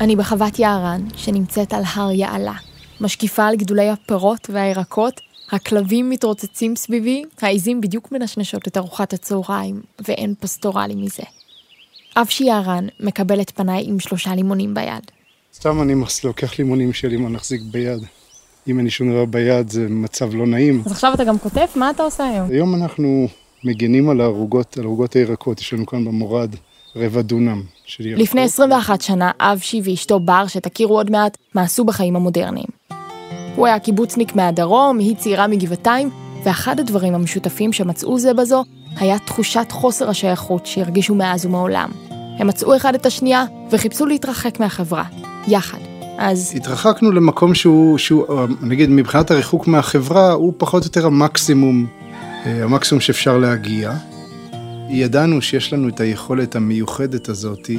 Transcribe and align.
אני 0.00 0.16
בחוות 0.16 0.58
יערן, 0.58 1.00
שנמצאת 1.16 1.72
על 1.72 1.82
הר 1.94 2.10
יעלה. 2.10 2.54
משקיפה 3.00 3.46
על 3.46 3.56
גידולי 3.56 3.88
הפירות 3.88 4.50
והירקות, 4.52 5.20
הכלבים 5.52 6.10
מתרוצצים 6.10 6.76
סביבי, 6.76 7.22
העיזים 7.40 7.80
בדיוק 7.80 8.12
מנשנשות 8.12 8.68
את 8.68 8.76
ארוחת 8.76 9.12
הצהריים, 9.12 9.80
ואין 10.08 10.34
פסטורלי 10.40 10.94
מזה. 10.94 11.22
אבשי 12.16 12.44
יערן 12.44 12.86
מקבל 13.00 13.40
את 13.40 13.50
פניי 13.50 13.84
עם 13.86 14.00
שלושה 14.00 14.34
לימונים 14.34 14.74
ביד. 14.74 15.10
סתם 15.54 15.82
אני 15.82 15.94
לוקח 16.24 16.58
לימונים 16.58 16.92
שלי 16.92 17.16
מה 17.16 17.28
נחזיק 17.28 17.62
ביד. 17.70 18.02
אם 18.68 18.78
אין 18.78 18.84
לי 18.84 18.90
שום 18.90 19.10
דבר 19.10 19.24
ביד 19.24 19.70
זה 19.70 19.86
מצב 19.88 20.34
לא 20.34 20.46
נעים. 20.46 20.82
אז 20.86 20.92
עכשיו 20.92 21.14
אתה 21.14 21.24
גם 21.24 21.38
כותב? 21.38 21.66
מה 21.76 21.90
אתה 21.90 22.02
עושה 22.02 22.24
היום? 22.24 22.50
היום 22.50 22.74
אנחנו 22.74 23.28
מגנים 23.64 24.10
על 24.10 24.20
הערוגות, 24.20 24.78
על 24.78 24.84
ערוגות 24.84 25.14
הירקות, 25.14 25.60
יש 25.60 25.72
לנו 25.72 25.86
כאן 25.86 26.04
במורד 26.04 26.54
רבע 26.96 27.22
דונם. 27.22 27.62
לפני 28.00 28.42
21 28.42 29.00
שנה, 29.00 29.30
אבשי 29.40 29.80
ואשתו 29.84 30.20
בר, 30.20 30.46
שתכירו 30.46 30.96
עוד 30.96 31.10
מעט, 31.10 31.36
מעשו 31.54 31.84
בחיים 31.84 32.16
המודרניים. 32.16 32.66
הוא 33.56 33.66
היה 33.66 33.78
קיבוצניק 33.78 34.36
מהדרום, 34.36 34.98
היא 34.98 35.16
צעירה 35.16 35.46
מגבעתיים, 35.46 36.10
ואחד 36.44 36.80
הדברים 36.80 37.14
המשותפים 37.14 37.72
שמצאו 37.72 38.18
זה 38.18 38.34
בזו, 38.34 38.64
היה 38.96 39.18
תחושת 39.18 39.66
חוסר 39.70 40.10
השייכות 40.10 40.66
שהרגישו 40.66 41.14
מאז 41.14 41.46
ומעולם. 41.46 41.90
הם 42.38 42.46
מצאו 42.46 42.76
אחד 42.76 42.94
את 42.94 43.06
השנייה 43.06 43.44
וחיפשו 43.70 44.06
להתרחק 44.06 44.60
מהחברה, 44.60 45.04
יחד. 45.48 45.78
אז... 46.18 46.52
התרחקנו 46.56 47.12
למקום 47.12 47.54
שהוא, 47.54 47.98
שהוא, 47.98 48.26
נגיד, 48.60 48.90
מבחינת 48.90 49.30
הריחוק 49.30 49.66
מהחברה, 49.66 50.32
הוא 50.32 50.52
פחות 50.56 50.82
או 50.82 50.86
יותר 50.86 51.06
המקסימום, 51.06 51.86
אה, 52.46 52.64
המקסימום 52.64 53.00
שאפשר 53.00 53.38
להגיע. 53.38 53.92
ידענו 54.92 55.42
שיש 55.42 55.72
לנו 55.72 55.88
את 55.88 56.00
היכולת 56.00 56.56
המיוחדת 56.56 57.28
הזאתי 57.28 57.78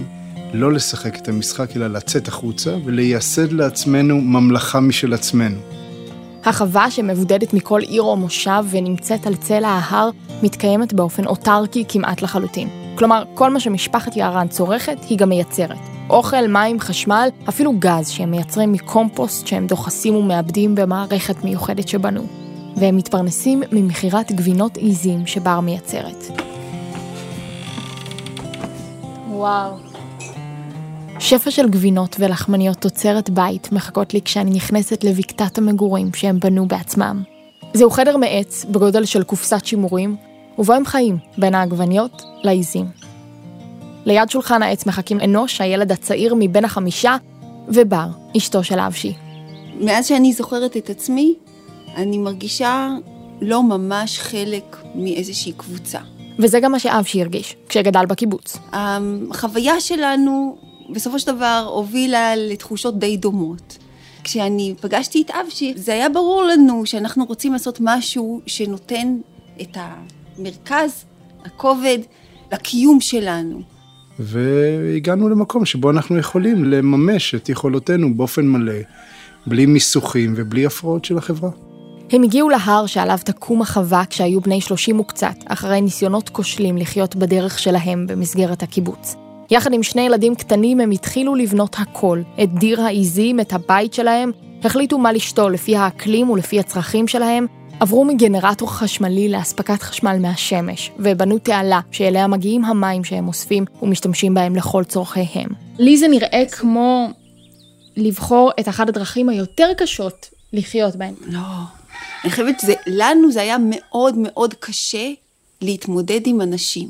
לא 0.53 0.73
לשחק 0.73 1.15
את 1.15 1.27
המשחק, 1.27 1.77
אלא 1.77 1.87
לצאת 1.87 2.27
החוצה 2.27 2.75
ולייסד 2.85 3.51
לעצמנו 3.51 4.21
ממלכה 4.21 4.79
משל 4.79 5.13
עצמנו. 5.13 5.57
החווה 6.45 6.91
שמבודדת 6.91 7.53
מכל 7.53 7.81
עיר 7.81 8.01
או 8.01 8.17
מושב 8.17 8.63
ונמצאת 8.69 9.27
על 9.27 9.35
צלע 9.35 9.67
ההר, 9.67 10.09
מתקיימת 10.43 10.93
באופן 10.93 11.25
אוטרקי 11.25 11.83
כמעט 11.87 12.21
לחלוטין. 12.21 12.69
כלומר, 12.95 13.23
כל 13.33 13.49
מה 13.49 13.59
שמשפחת 13.59 14.15
יערן 14.17 14.47
צורכת, 14.47 14.97
היא 15.09 15.17
גם 15.17 15.29
מייצרת. 15.29 15.79
אוכל, 16.09 16.47
מים, 16.47 16.79
חשמל, 16.79 17.29
אפילו 17.49 17.73
גז 17.79 18.09
שהם 18.09 18.31
מייצרים 18.31 18.71
מקומפוסט 18.71 19.47
שהם 19.47 19.67
דוחסים 19.67 20.15
ומאבדים 20.15 20.75
במערכת 20.75 21.43
מיוחדת 21.43 21.87
שבנו. 21.87 22.27
והם 22.77 22.97
מתפרנסים 22.97 23.63
ממכירת 23.71 24.31
גבינות 24.31 24.77
עיזים 24.77 25.27
שבר 25.27 25.59
מייצרת. 25.59 26.50
וואו. 29.41 29.77
שפע 31.19 31.51
של 31.51 31.69
גבינות 31.69 32.15
ולחמניות 32.19 32.77
תוצרת 32.77 33.29
בית 33.29 33.71
מחכות 33.71 34.13
לי 34.13 34.21
כשאני 34.21 34.51
נכנסת 34.51 35.03
לבקתת 35.03 35.57
המגורים 35.57 36.13
שהם 36.13 36.39
בנו 36.39 36.67
בעצמם. 36.67 37.23
זהו 37.73 37.89
חדר 37.89 38.17
מעץ 38.17 38.65
בגודל 38.65 39.05
של 39.05 39.23
קופסת 39.23 39.65
שימורים, 39.65 40.15
ובו 40.59 40.73
הם 40.73 40.85
חיים, 40.85 41.17
בין 41.37 41.55
העגבניות 41.55 42.23
לעיזים. 42.43 42.85
ליד 44.05 44.29
שולחן 44.29 44.63
העץ 44.63 44.85
מחכים 44.85 45.19
אנוש, 45.19 45.61
הילד 45.61 45.91
הצעיר 45.91 46.35
מבין 46.39 46.65
החמישה, 46.65 47.17
ובר, 47.67 48.07
אשתו 48.37 48.63
של 48.63 48.79
אבשי. 48.79 49.13
מאז 49.79 50.07
שאני 50.07 50.33
זוכרת 50.33 50.77
את 50.77 50.89
עצמי, 50.89 51.33
אני 51.95 52.17
מרגישה 52.17 52.89
לא 53.41 53.63
ממש 53.63 54.19
חלק 54.19 54.77
מאיזושהי 54.95 55.53
קבוצה. 55.57 55.99
וזה 56.39 56.59
גם 56.59 56.71
מה 56.71 56.79
שאבשי 56.79 57.21
הרגיש, 57.21 57.55
כשגדל 57.69 58.05
בקיבוץ. 58.05 58.57
החוויה 58.73 59.79
שלנו 59.79 60.57
בסופו 60.89 61.19
של 61.19 61.31
דבר 61.31 61.65
הובילה 61.73 62.35
לתחושות 62.35 62.99
די 62.99 63.17
דומות. 63.17 63.77
כשאני 64.23 64.75
פגשתי 64.81 65.21
את 65.21 65.31
אבשי, 65.31 65.73
זה 65.75 65.93
היה 65.93 66.09
ברור 66.09 66.43
לנו 66.43 66.85
שאנחנו 66.85 67.25
רוצים 67.25 67.53
לעשות 67.53 67.77
משהו 67.81 68.41
שנותן 68.45 69.17
את 69.61 69.77
המרכז, 69.77 71.05
הכובד, 71.45 71.97
לקיום 72.51 73.01
שלנו. 73.01 73.61
והגענו 74.19 75.29
למקום 75.29 75.65
שבו 75.65 75.89
אנחנו 75.89 76.17
יכולים 76.17 76.65
לממש 76.65 77.35
את 77.35 77.49
יכולותינו 77.49 78.15
באופן 78.15 78.47
מלא, 78.47 78.73
בלי 79.45 79.65
מיסוכים 79.65 80.33
ובלי 80.37 80.65
הפרעות 80.65 81.05
של 81.05 81.17
החברה. 81.17 81.49
הם 82.11 82.23
הגיעו 82.23 82.49
להר 82.49 82.85
שעליו 82.85 83.17
תקום 83.23 83.61
החווה 83.61 84.03
כשהיו 84.09 84.41
בני 84.41 84.61
30 84.61 84.99
וקצת, 84.99 85.35
אחרי 85.45 85.81
ניסיונות 85.81 86.29
כושלים 86.29 86.77
לחיות 86.77 87.15
בדרך 87.15 87.59
שלהם 87.59 88.07
במסגרת 88.07 88.63
הקיבוץ. 88.63 89.15
יחד 89.51 89.73
עם 89.73 89.83
שני 89.83 90.01
ילדים 90.01 90.35
קטנים 90.35 90.79
הם 90.79 90.91
התחילו 90.91 91.35
לבנות 91.35 91.75
הכל, 91.79 92.21
את 92.43 92.53
דיר 92.53 92.81
העיזים, 92.81 93.39
את 93.39 93.53
הבית 93.53 93.93
שלהם, 93.93 94.31
החליטו 94.63 94.97
מה 94.97 95.11
לשתול 95.11 95.53
לפי 95.53 95.75
האקלים 95.75 96.29
ולפי 96.29 96.59
הצרכים 96.59 97.07
שלהם, 97.07 97.45
עברו 97.79 98.05
מגנרטור 98.05 98.73
חשמלי 98.73 99.29
לאספקת 99.29 99.81
חשמל 99.81 100.17
מהשמש, 100.19 100.91
ובנו 100.99 101.39
תעלה 101.39 101.79
שאליה 101.91 102.27
מגיעים 102.27 102.65
המים 102.65 103.03
שהם 103.03 103.27
אוספים 103.27 103.65
ומשתמשים 103.81 104.33
בהם 104.33 104.55
לכל 104.55 104.83
צורכיהם. 104.83 105.49
לי 105.79 105.97
זה 105.97 106.07
נראה 106.07 106.43
כמו 106.51 107.07
לבחור 107.97 108.51
את 108.59 108.69
אחת 108.69 108.89
הדרכים 108.89 109.29
היותר 109.29 109.69
קשות 109.77 110.29
לחיות 110.53 110.95
בהן. 110.95 111.13
לא, 111.27 111.39
אני 112.23 112.31
חושבת 112.31 112.61
שלנו 112.61 113.31
זה 113.31 113.41
היה 113.41 113.57
מאוד 113.59 114.15
מאוד 114.17 114.53
קשה 114.53 115.11
להתמודד 115.61 116.21
עם 116.25 116.41
אנשים. 116.41 116.89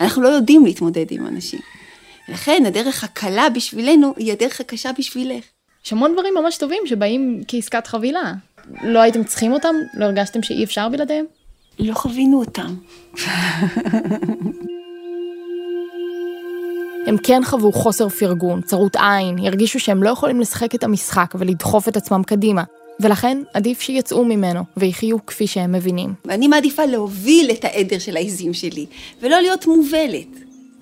אנחנו 0.00 0.22
לא 0.22 0.28
יודעים 0.28 0.64
להתמודד 0.64 1.06
עם 1.10 1.26
אנשים. 1.26 1.60
לכן 2.28 2.62
הדרך 2.66 3.04
הקלה 3.04 3.50
בשבילנו 3.50 4.14
היא 4.16 4.32
הדרך 4.32 4.60
הקשה 4.60 4.90
בשבילך. 4.98 5.44
יש 5.84 5.92
המון 5.92 6.12
דברים 6.12 6.34
ממש 6.34 6.56
טובים 6.56 6.82
שבאים 6.86 7.42
כעסקת 7.48 7.86
חבילה. 7.86 8.32
לא 8.82 8.98
הייתם 8.98 9.24
צריכים 9.24 9.52
אותם? 9.52 9.74
לא 9.94 10.04
הרגשתם 10.04 10.42
שאי 10.42 10.64
אפשר 10.64 10.88
בלעדיהם? 10.88 11.24
לא 11.78 11.94
חווינו 11.94 12.40
אותם. 12.40 12.74
הם 17.06 17.16
כן 17.22 17.44
חוו 17.44 17.72
חוסר 17.72 18.08
פרגון, 18.08 18.62
צרות 18.62 18.96
עין, 18.96 19.38
הרגישו 19.38 19.80
שהם 19.80 20.02
לא 20.02 20.10
יכולים 20.10 20.40
לשחק 20.40 20.74
את 20.74 20.84
המשחק 20.84 21.34
ולדחוף 21.38 21.88
את 21.88 21.96
עצמם 21.96 22.22
קדימה, 22.22 22.62
ולכן 23.00 23.42
עדיף 23.54 23.80
שיצאו 23.80 24.24
ממנו 24.24 24.62
ויחיו 24.76 25.26
כפי 25.26 25.46
שהם 25.46 25.72
מבינים. 25.72 26.14
אני 26.28 26.48
מעדיפה 26.48 26.84
להוביל 26.84 27.50
את 27.50 27.64
העדר 27.64 27.98
של 27.98 28.16
העיזים 28.16 28.54
שלי, 28.54 28.86
ולא 29.22 29.40
להיות 29.40 29.66
מובלת. 29.66 30.28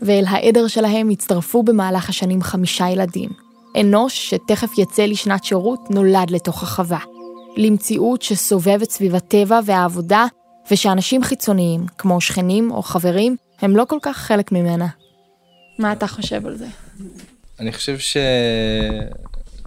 ואל 0.02 0.24
העדר 0.28 0.66
שלהם 0.66 1.10
הצטרפו 1.10 1.62
במהלך 1.62 2.08
השנים 2.08 2.42
חמישה 2.42 2.88
ילדים. 2.88 3.30
אנוש, 3.80 4.30
שתכף 4.30 4.78
יצא 4.78 5.02
לשנת 5.02 5.44
שירות, 5.44 5.90
נולד 5.90 6.30
לתוך 6.30 6.62
החווה. 6.62 6.98
למציאות 7.56 8.22
שסובבת 8.22 8.90
סביב 8.90 9.14
הטבע 9.14 9.60
והעבודה, 9.64 10.26
ושאנשים 10.70 11.24
חיצוניים, 11.24 11.86
כמו 11.98 12.20
שכנים 12.20 12.70
או 12.70 12.82
חברים, 12.82 13.36
הם 13.60 13.76
לא 13.76 13.84
כל 13.88 13.98
כך 14.02 14.16
חלק 14.16 14.52
ממנה. 14.52 14.86
מה 15.78 15.92
אתה 15.92 16.06
חושב 16.06 16.46
על 16.46 16.56
זה? 16.56 16.66
אני 17.60 17.72
חושב 17.72 17.98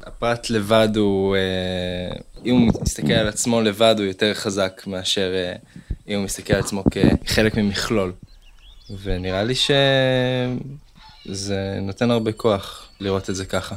שהפרט 0.02 0.50
לבד 0.50 0.90
הוא, 0.96 1.36
אה, 1.36 1.42
אם 2.46 2.56
הוא 2.56 2.82
מסתכל 2.82 3.14
על 3.14 3.28
עצמו 3.28 3.62
לבד, 3.62 3.96
הוא 3.98 4.06
יותר 4.06 4.34
חזק 4.34 4.82
מאשר 4.88 5.34
אה, 5.34 5.54
אם 6.08 6.16
הוא 6.16 6.24
מסתכל 6.24 6.54
על 6.54 6.60
עצמו 6.60 6.84
כחלק 6.92 7.58
ממכלול. 7.58 8.14
ונראה 9.04 9.44
לי 9.44 9.54
שזה 11.26 11.80
נותן 11.82 12.12
הרבה 12.12 12.32
כוח 12.32 12.90
לראות 13.00 13.30
את 13.30 13.36
זה 13.36 13.46
ככה. 13.46 13.76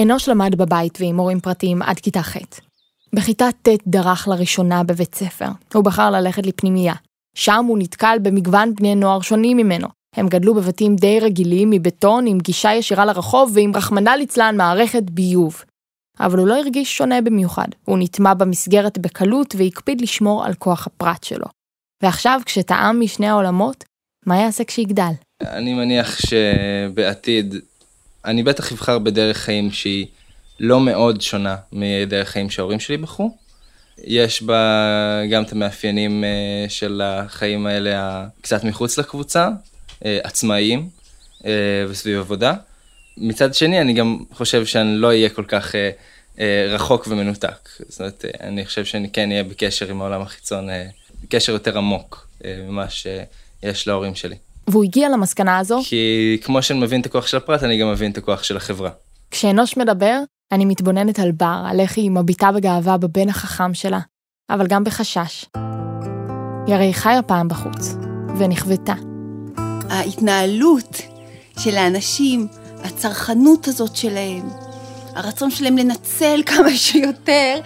אנוש 0.00 0.28
למד 0.28 0.54
בבית 0.54 0.98
ועם 1.00 1.16
מורים 1.16 1.40
פרטיים 1.40 1.82
עד 1.82 1.98
כיתה 1.98 2.22
ח'. 2.22 2.36
בכיתה 3.12 3.48
ט' 3.62 3.68
דרך 3.86 4.28
לראשונה 4.28 4.82
בבית 4.82 5.14
ספר. 5.14 5.48
הוא 5.74 5.84
בחר 5.84 6.10
ללכת 6.10 6.46
לפנימייה. 6.46 6.94
שם 7.34 7.64
הוא 7.68 7.78
נתקל 7.78 8.18
במגוון 8.22 8.74
בני 8.74 8.94
נוער 8.94 9.20
שונים 9.20 9.56
ממנו. 9.56 9.88
הם 10.16 10.28
גדלו 10.28 10.54
בבתים 10.54 10.96
די 10.96 11.20
רגילים 11.20 11.70
מבטון 11.70 12.26
עם 12.26 12.38
גישה 12.38 12.74
ישירה 12.74 13.04
לרחוב 13.04 13.52
ועם 13.54 13.76
רחמנא 13.76 14.10
ליצלן 14.10 14.56
מערכת 14.56 15.02
ביוב. 15.02 15.64
אבל 16.20 16.38
הוא 16.38 16.48
לא 16.48 16.58
הרגיש 16.58 16.96
שונה 16.96 17.20
במיוחד. 17.20 17.68
הוא 17.84 17.98
נטמע 17.98 18.34
במסגרת 18.34 18.98
בקלות 18.98 19.54
והקפיד 19.58 20.00
לשמור 20.00 20.44
על 20.44 20.54
כוח 20.54 20.86
הפרט 20.86 21.24
שלו. 21.24 21.46
ועכשיו, 22.02 22.40
כשטעם 22.46 23.00
משני 23.00 23.28
העולמות, 23.28 23.84
מה 24.26 24.38
יעשה 24.38 24.64
כשיגדל? 24.64 25.12
אני 25.42 25.74
מניח 25.74 26.18
שבעתיד, 26.18 27.54
אני 28.24 28.42
בטח 28.42 28.72
אבחר 28.72 28.98
בדרך 28.98 29.36
חיים 29.36 29.70
שהיא 29.70 30.06
לא 30.60 30.80
מאוד 30.80 31.20
שונה 31.20 31.56
מדרך 31.72 32.28
חיים 32.28 32.50
שההורים 32.50 32.80
שלי 32.80 32.96
בחרו. 32.96 33.36
יש 34.04 34.42
בה 34.42 35.22
גם 35.30 35.42
את 35.42 35.52
המאפיינים 35.52 36.24
אה, 36.24 36.68
של 36.68 37.02
החיים 37.04 37.66
האלה 37.66 38.26
קצת 38.40 38.64
מחוץ 38.64 38.98
לקבוצה, 38.98 39.48
אה, 40.04 40.18
עצמאיים 40.24 40.88
אה, 41.46 41.84
וסביב 41.88 42.18
עבודה. 42.18 42.54
מצד 43.16 43.54
שני, 43.54 43.80
אני 43.80 43.92
גם 43.92 44.18
חושב 44.32 44.66
שאני 44.66 44.96
לא 44.96 45.06
אהיה 45.06 45.28
כל 45.28 45.44
כך 45.48 45.74
רחוק 46.68 47.06
ומנותק. 47.10 47.68
זאת 47.88 48.00
אומרת, 48.00 48.24
אני 48.40 48.66
חושב 48.66 48.84
שאני 48.84 49.10
כן 49.10 49.30
אהיה 49.30 49.44
בקשר 49.44 49.90
עם 49.90 50.00
העולם 50.00 50.22
החיצון, 50.22 50.68
קשר 51.28 51.52
יותר 51.52 51.78
עמוק 51.78 52.28
ממה 52.44 52.86
שיש 52.90 53.88
להורים 53.88 54.14
שלי. 54.14 54.36
והוא 54.66 54.84
הגיע 54.84 55.08
למסקנה 55.08 55.58
הזו? 55.58 55.80
כי 55.84 56.38
כמו 56.44 56.62
שאני 56.62 56.78
מבין 56.78 57.00
את 57.00 57.06
הכוח 57.06 57.26
של 57.26 57.36
הפרט, 57.36 57.62
אני 57.62 57.78
גם 57.78 57.90
מבין 57.90 58.12
את 58.12 58.18
הכוח 58.18 58.42
של 58.42 58.56
החברה. 58.56 58.90
כשאנוש 59.30 59.76
מדבר, 59.76 60.18
אני 60.52 60.64
מתבוננת 60.64 61.18
על 61.18 61.32
בר, 61.32 61.62
על 61.66 61.80
איך 61.80 61.96
היא 61.96 62.10
מביטה 62.10 62.52
בגאווה 62.52 62.96
בבן 62.96 63.28
החכם 63.28 63.74
שלה, 63.74 64.00
אבל 64.50 64.66
גם 64.66 64.84
בחשש. 64.84 65.44
היא 66.66 66.74
הרי 66.74 66.94
חיה 66.94 67.22
פעם 67.22 67.48
בחוץ, 67.48 67.94
ונכוותה. 68.38 68.94
ההתנהלות 69.88 71.02
של 71.58 71.76
האנשים, 71.76 72.48
הצרכנות 72.84 73.68
הזאת 73.68 73.96
שלהם, 73.96 74.48
הרצון 75.14 75.50
שלהם 75.50 75.78
לנצל 75.78 76.40
כמה 76.46 76.70
שיותר, 76.76 77.60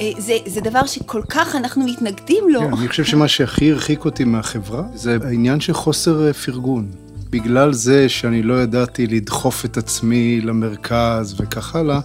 אה, 0.00 0.10
זה, 0.18 0.36
זה 0.46 0.60
דבר 0.60 0.86
שכל 0.86 1.22
כך 1.28 1.54
אנחנו 1.54 1.84
מתנגדים 1.84 2.44
לו. 2.48 2.60
כן, 2.60 2.72
אני 2.72 2.88
חושב 2.88 3.04
שמה 3.04 3.28
שהכי 3.28 3.72
הרחיק 3.72 4.04
אותי 4.04 4.24
מהחברה 4.24 4.82
זה 4.94 5.18
העניין 5.24 5.60
של 5.60 5.72
חוסר 5.72 6.26
אה, 6.26 6.32
פרגון. 6.32 6.90
בגלל 7.30 7.72
זה 7.72 8.08
שאני 8.08 8.42
לא 8.42 8.62
ידעתי 8.62 9.06
לדחוף 9.06 9.64
את 9.64 9.76
עצמי 9.76 10.40
למרכז 10.40 11.34
וכך 11.40 11.76
הלאה, 11.76 12.00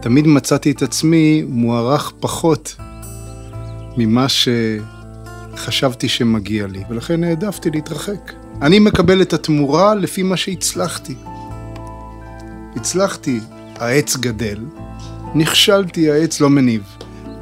תמיד 0.00 0.26
מצאתי 0.26 0.70
את 0.70 0.82
עצמי 0.82 1.44
מוערך 1.48 2.12
פחות 2.20 2.76
ממה 3.96 4.26
שחשבתי 5.54 6.08
שמגיע 6.08 6.66
לי, 6.66 6.82
ולכן 6.90 7.24
העדפתי 7.24 7.70
להתרחק. 7.70 8.32
אני 8.62 8.78
מקבל 8.78 9.22
את 9.22 9.32
התמורה 9.32 9.94
לפי 9.94 10.22
מה 10.22 10.36
שהצלחתי. 10.36 11.14
הצלחתי, 12.76 13.40
העץ 13.76 14.16
גדל, 14.16 14.58
נכשלתי, 15.34 16.10
העץ 16.10 16.40
לא 16.40 16.50
מניב. 16.50 16.82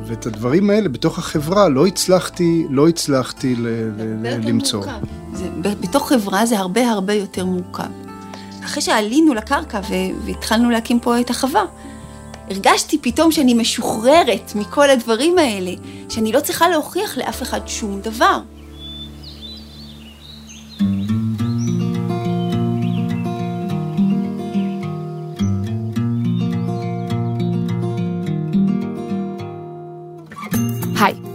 ואת 0.06 0.26
הדברים 0.26 0.70
האלה 0.70 0.88
בתוך 0.88 1.18
החברה 1.18 1.68
לא 1.68 1.86
הצלחתי, 1.86 2.66
לא 2.70 2.88
הצלחתי 2.88 3.54
ל- 3.56 3.66
ל- 3.98 4.48
למצוא. 4.48 4.84
זה, 5.34 5.48
בתוך 5.80 6.08
חברה 6.08 6.46
זה 6.46 6.58
הרבה 6.58 6.90
הרבה 6.90 7.12
יותר 7.12 7.44
מורכב. 7.44 7.84
אחרי 8.64 8.82
שעלינו 8.82 9.34
לקרקע 9.34 9.80
והתחלנו 10.24 10.70
להקים 10.70 11.00
פה 11.00 11.20
את 11.20 11.30
החווה, 11.30 11.64
הרגשתי 12.50 12.98
פתאום 12.98 13.32
שאני 13.32 13.54
משוחררת 13.54 14.52
מכל 14.54 14.90
הדברים 14.90 15.38
האלה, 15.38 15.72
שאני 16.08 16.32
לא 16.32 16.40
צריכה 16.40 16.68
להוכיח 16.68 17.18
לאף 17.18 17.42
אחד 17.42 17.60
שום 17.66 18.00
דבר. 18.00 18.40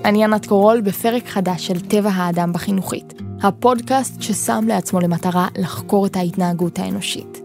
אני 0.06 0.24
ענת 0.24 0.46
קורול 0.46 0.82
בפרק 0.82 1.28
חדש 1.28 1.68
של 1.68 1.80
טבע 1.80 2.10
האדם 2.10 2.54
בחינוכית, 2.54 3.14
הפודקאסט 3.44 4.22
ששם 4.22 4.66
לעצמו 4.68 5.00
למטרה 5.00 5.48
לחקור 5.58 6.06
את 6.06 6.16
ההתנהגות 6.16 6.80
האנושית. 6.80 7.42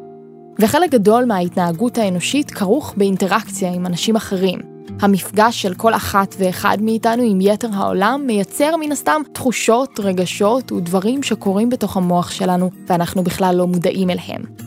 וחלק 0.58 0.90
גדול 0.90 1.24
מההתנהגות 1.24 1.98
האנושית 1.98 2.50
כרוך 2.50 2.94
באינטראקציה 2.96 3.72
עם 3.72 3.86
אנשים 3.86 4.16
אחרים. 4.16 4.58
המפגש 5.00 5.62
של 5.62 5.74
כל 5.74 5.94
אחת 5.94 6.34
ואחד 6.38 6.78
מאיתנו 6.80 7.22
עם 7.22 7.40
יתר 7.40 7.68
העולם 7.72 8.22
מייצר 8.26 8.76
מן 8.76 8.92
הסתם 8.92 9.22
תחושות, 9.32 10.00
רגשות 10.00 10.72
ודברים 10.72 11.22
שקורים 11.22 11.70
בתוך 11.70 11.96
המוח 11.96 12.30
שלנו 12.30 12.70
ואנחנו 12.86 13.22
בכלל 13.24 13.54
לא 13.56 13.66
מודעים 13.66 14.10
אליהם. 14.10 14.65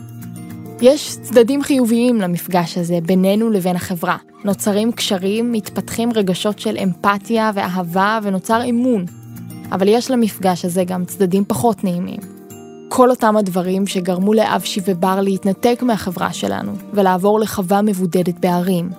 יש 0.82 1.16
צדדים 1.22 1.62
חיוביים 1.62 2.20
למפגש 2.20 2.78
הזה 2.78 2.98
בינינו 3.02 3.50
לבין 3.50 3.76
החברה. 3.76 4.16
נוצרים 4.44 4.92
קשרים, 4.92 5.52
מתפתחים 5.52 6.12
רגשות 6.14 6.58
של 6.58 6.76
אמפתיה 6.82 7.50
ואהבה 7.54 8.18
ונוצר 8.22 8.62
אמון. 8.70 9.04
אבל 9.72 9.88
יש 9.88 10.10
למפגש 10.10 10.64
הזה 10.64 10.84
גם 10.84 11.04
צדדים 11.04 11.44
פחות 11.48 11.84
נעימים. 11.84 12.20
כל 12.88 13.10
אותם 13.10 13.36
הדברים 13.36 13.86
שגרמו 13.86 14.34
לאבשי 14.34 14.80
ובר 14.86 15.20
להתנתק 15.20 15.82
מהחברה 15.82 16.32
שלנו 16.32 16.72
ולעבור 16.92 17.40
לחווה 17.40 17.82
מבודדת 17.82 18.38
בערים. 18.40 18.90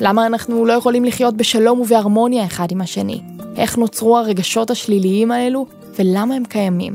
למה 0.00 0.26
אנחנו 0.26 0.64
לא 0.66 0.72
יכולים 0.72 1.04
לחיות 1.04 1.36
בשלום 1.36 1.80
ובהרמוניה 1.80 2.44
אחד 2.44 2.70
עם 2.70 2.80
השני? 2.80 3.20
איך 3.56 3.78
נוצרו 3.78 4.18
הרגשות 4.18 4.70
השליליים 4.70 5.30
האלו 5.30 5.66
ולמה 5.98 6.34
הם 6.34 6.44
קיימים? 6.44 6.94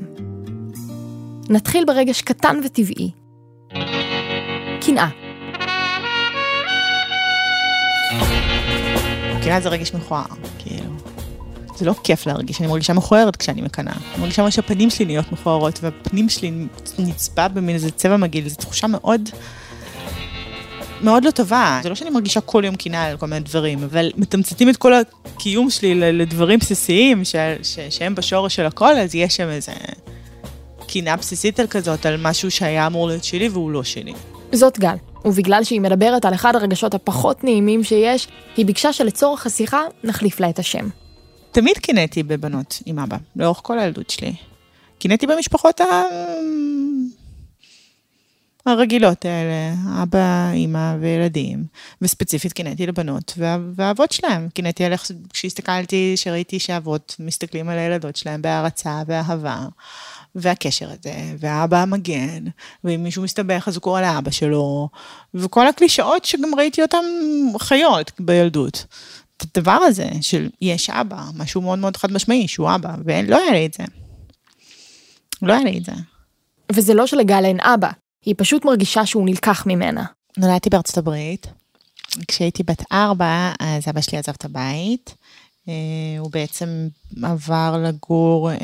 נתחיל 1.50 1.86
ברגש 1.86 2.22
קטן 2.22 2.60
וטבעי, 2.66 3.12
קנאה. 4.90 5.10
קנאה 9.44 9.62
זה 9.62 9.70
רגש 9.70 9.94
מכוער, 9.94 10.26
כאילו. 10.60 10.94
זה 11.76 11.86
לא 11.86 11.94
כיף 12.04 12.28
להרגיש, 12.28 12.62
אני 12.62 12.68
מרגישה 12.68 12.94
מכוערת 12.94 13.36
כשאני 13.36 13.62
מקנאה. 13.62 13.94
אני 13.94 14.22
מרגישה 14.22 14.44
ממש 14.44 14.56
שהפנים 14.56 14.90
שלי 14.90 15.06
נהיות 15.06 15.32
מכוערות, 15.32 15.80
והפנים 15.84 16.30
שלי 16.30 16.52
נצבע 17.00 17.48
במין 17.48 17.76
איזה 17.76 17.92
צבע 17.92 18.18
מגעיל, 18.18 18.50
זו 18.50 18.56
תחושה 18.56 18.88
מאוד... 18.88 19.30
מאוד 21.02 21.26
לא 21.26 21.32
טובה. 21.32 21.80
זה 21.84 21.90
לא 21.90 21.96
שאני 21.96 22.10
מרגישה 22.10 22.42
כל 22.42 22.64
יום 22.66 22.76
קנאה 22.76 23.06
על 23.06 23.18
כל 23.18 23.26
מיני 23.26 23.40
דברים, 23.40 23.84
אבל 23.84 24.12
מתמצתים 24.18 24.70
את 24.70 24.78
כל 24.78 24.94
הקיום 24.94 25.70
שלי 25.70 25.96
לדברים 25.96 26.60
בסיסיים 26.60 27.26
ש... 27.26 27.36
ש... 27.64 27.80
שהם 27.90 28.16
בשורש 28.16 28.56
של 28.56 28.66
הכל, 28.66 28.96
אז 28.98 29.16
יש 29.16 29.36
שם 29.36 29.50
איזה 29.50 29.72
קנאה 30.88 31.16
בסיסית 31.16 31.60
על 31.60 31.68
כזאת, 31.68 32.06
על 32.06 32.18
משהו 32.18 32.52
שהיה 32.52 32.88
אמור 32.88 33.08
להיות 33.08 33.24
שלי 33.24 33.50
והוא 33.50 33.72
לא 33.72 33.84
שלי. 33.84 34.14
זאת 34.54 34.80
גל, 34.80 34.96
ובגלל 35.26 35.64
שהיא 35.64 35.82
מדברת 35.82 36.26
על 36.26 36.34
אחד 36.34 36.56
הרגשות 36.56 36.94
הפחות 36.94 37.44
נעימים 37.44 37.84
שיש, 37.84 38.28
היא 38.58 38.66
ביקשה 38.66 38.94
שלצורך 38.94 39.46
השיחה 39.46 39.82
נחליף 40.04 40.40
לה 40.40 40.50
את 40.50 40.60
השם. 40.60 40.90
תמיד 41.52 41.78
קינאתי 41.78 42.24
בבנות 42.24 42.80
עם 42.86 43.00
אבא, 43.00 43.18
לאורך 43.36 43.60
כל 43.64 43.80
הילדות 43.80 44.10
שלי. 44.10 44.34
קינאתי 45.00 45.28
במשפחות 45.28 45.82
ה... 45.82 46.04
הרגילות 48.66 49.26
האלה, 49.26 49.74
אבא, 50.04 50.52
אימא 50.54 50.96
וילדים, 51.00 51.64
וספציפית 52.02 52.54
קינאתי 52.54 52.88
לבנות 52.88 53.34
והאבות 53.76 54.12
שלהם. 54.12 54.50
קינאתי 54.54 54.84
על 54.84 54.92
איך 54.92 55.12
כשהסתכלתי, 55.30 56.14
שראיתי 56.18 56.60
שאבות 56.60 57.16
מסתכלים 57.20 57.70
על 57.70 57.78
הילדות 57.78 58.16
שלהם 58.16 58.42
בהערצה 58.42 59.02
ואהבה. 59.08 59.66
והקשר 60.36 60.90
הזה, 60.90 61.14
והאבא 61.40 61.82
המגן, 61.82 62.44
ואם 62.84 63.04
מישהו 63.04 63.24
מסתבך 63.24 63.68
אז 63.68 63.76
הוא 63.76 63.82
קורא 63.82 64.02
לאבא 64.02 64.32
שלו, 64.32 64.90
וכל 65.34 65.68
הקלישאות 65.68 66.26
שגם 66.26 66.56
ראיתי 66.58 66.82
אותן 66.82 67.06
חיות 67.60 68.12
בילדות. 68.20 68.86
את 69.38 69.58
הדבר 69.58 69.72
הזה 69.72 70.10
של 70.22 70.50
יש 70.62 70.90
אבא, 70.90 71.24
משהו 71.38 71.62
מאוד 71.62 71.80
מאוד 71.80 71.98
חד 71.98 72.12
משמעי, 72.12 72.48
שהוא 72.48 72.76
אבא, 72.76 72.96
ולא 73.06 73.38
היה 73.38 73.52
לי 73.52 73.66
את 73.66 73.74
זה. 73.74 73.84
לא 75.42 75.54
היה 75.54 75.64
לי 75.64 75.78
את 75.78 75.86
זה. 75.86 75.92
וזה 76.72 76.94
לא 76.94 77.08
שלגל 77.08 77.46
אין 77.46 77.60
אבא, 77.60 77.90
היא 78.26 78.36
פשוט 78.38 78.66
מרגישה 78.66 79.06
שהוא 79.06 79.26
נלקח 79.26 79.64
ממנה. 79.66 80.06
נולדתי 80.38 80.70
בארצות 80.70 80.98
הברית. 80.98 81.48
כשהייתי 82.28 82.64
בת 82.64 82.84
ארבע, 82.92 83.52
אז 83.60 83.88
אבא 83.90 84.02
שלי 84.02 84.18
עזב 84.18 84.32
את 84.32 84.46
הבית, 84.46 85.16
הוא 86.20 86.32
בעצם 86.32 86.88
עבר 87.24 87.84
לגור 87.84 88.52
אה, 88.52 88.58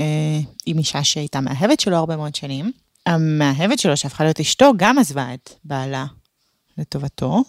עם 0.65 0.77
אישה 0.77 1.03
שהייתה 1.03 1.41
מאהבת 1.41 1.79
שלו 1.79 1.95
הרבה 1.97 2.15
מאוד 2.15 2.35
שנים. 2.35 2.71
המאהבת 3.05 3.79
שלו, 3.79 3.97
שהפכה 3.97 4.23
להיות 4.23 4.39
אשתו, 4.39 4.71
גם 4.77 4.99
עזבה 4.99 5.33
את 5.33 5.49
בעלה 5.63 6.05
לטובתו, 6.77 7.43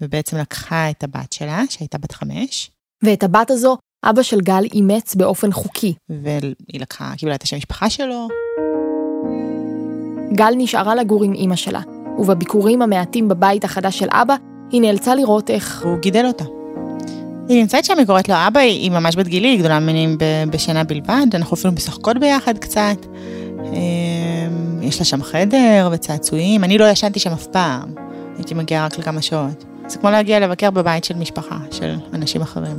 ובעצם 0.00 0.36
לקחה 0.36 0.90
את 0.90 1.04
הבת 1.04 1.32
שלה, 1.32 1.62
שהייתה 1.70 1.98
בת 1.98 2.12
חמש. 2.12 2.70
ואת 3.02 3.22
הבת 3.22 3.50
הזו, 3.50 3.76
אבא 4.04 4.22
של 4.22 4.40
גל 4.40 4.64
אימץ 4.74 5.14
באופן 5.14 5.52
חוקי. 5.52 5.94
והיא 6.08 6.80
לקחה, 6.80 7.12
קיבלה 7.16 7.34
את 7.34 7.42
השם 7.42 7.56
משפחה 7.56 7.90
שלו. 7.90 8.28
גל 10.32 10.54
נשארה 10.56 10.94
לגור 10.94 11.24
עם 11.24 11.32
אימא 11.32 11.56
שלה, 11.56 11.80
ובביקורים 12.18 12.82
המעטים 12.82 13.28
בבית 13.28 13.64
החדש 13.64 13.98
של 13.98 14.08
אבא, 14.10 14.36
היא 14.70 14.80
נאלצה 14.80 15.14
לראות 15.14 15.50
איך... 15.50 15.82
הוא 15.84 15.98
גידל 15.98 16.26
אותה. 16.26 16.59
היא 17.50 17.60
נמצאת 17.60 17.84
שם, 17.84 17.98
היא 17.98 18.06
קוראת 18.06 18.28
לו 18.28 18.34
אבא, 18.46 18.60
היא 18.60 18.90
ממש 18.90 19.16
בת 19.16 19.26
גילי, 19.26 19.48
היא 19.48 19.58
גדולה 19.58 19.80
ממני 19.80 20.16
בשנה 20.50 20.84
בלבד, 20.84 21.26
אנחנו 21.34 21.56
אפילו 21.56 21.72
משחקות 21.72 22.18
ביחד 22.18 22.58
קצת. 22.58 23.06
אמ, 23.64 24.82
יש 24.82 24.98
לה 24.98 25.04
שם 25.04 25.22
חדר 25.22 25.88
וצעצועים, 25.92 26.64
אני 26.64 26.78
לא 26.78 26.84
ישנתי 26.84 27.18
שם 27.18 27.32
אף 27.32 27.46
פעם, 27.46 27.94
הייתי 28.36 28.54
מגיעה 28.54 28.86
רק 28.86 28.98
לכמה 28.98 29.22
שעות. 29.22 29.64
זה 29.86 29.98
כמו 29.98 30.10
להגיע 30.10 30.40
לבקר 30.40 30.70
בבית 30.70 31.04
של 31.04 31.16
משפחה, 31.16 31.58
של 31.70 31.96
אנשים 32.12 32.42
אחרים. 32.42 32.78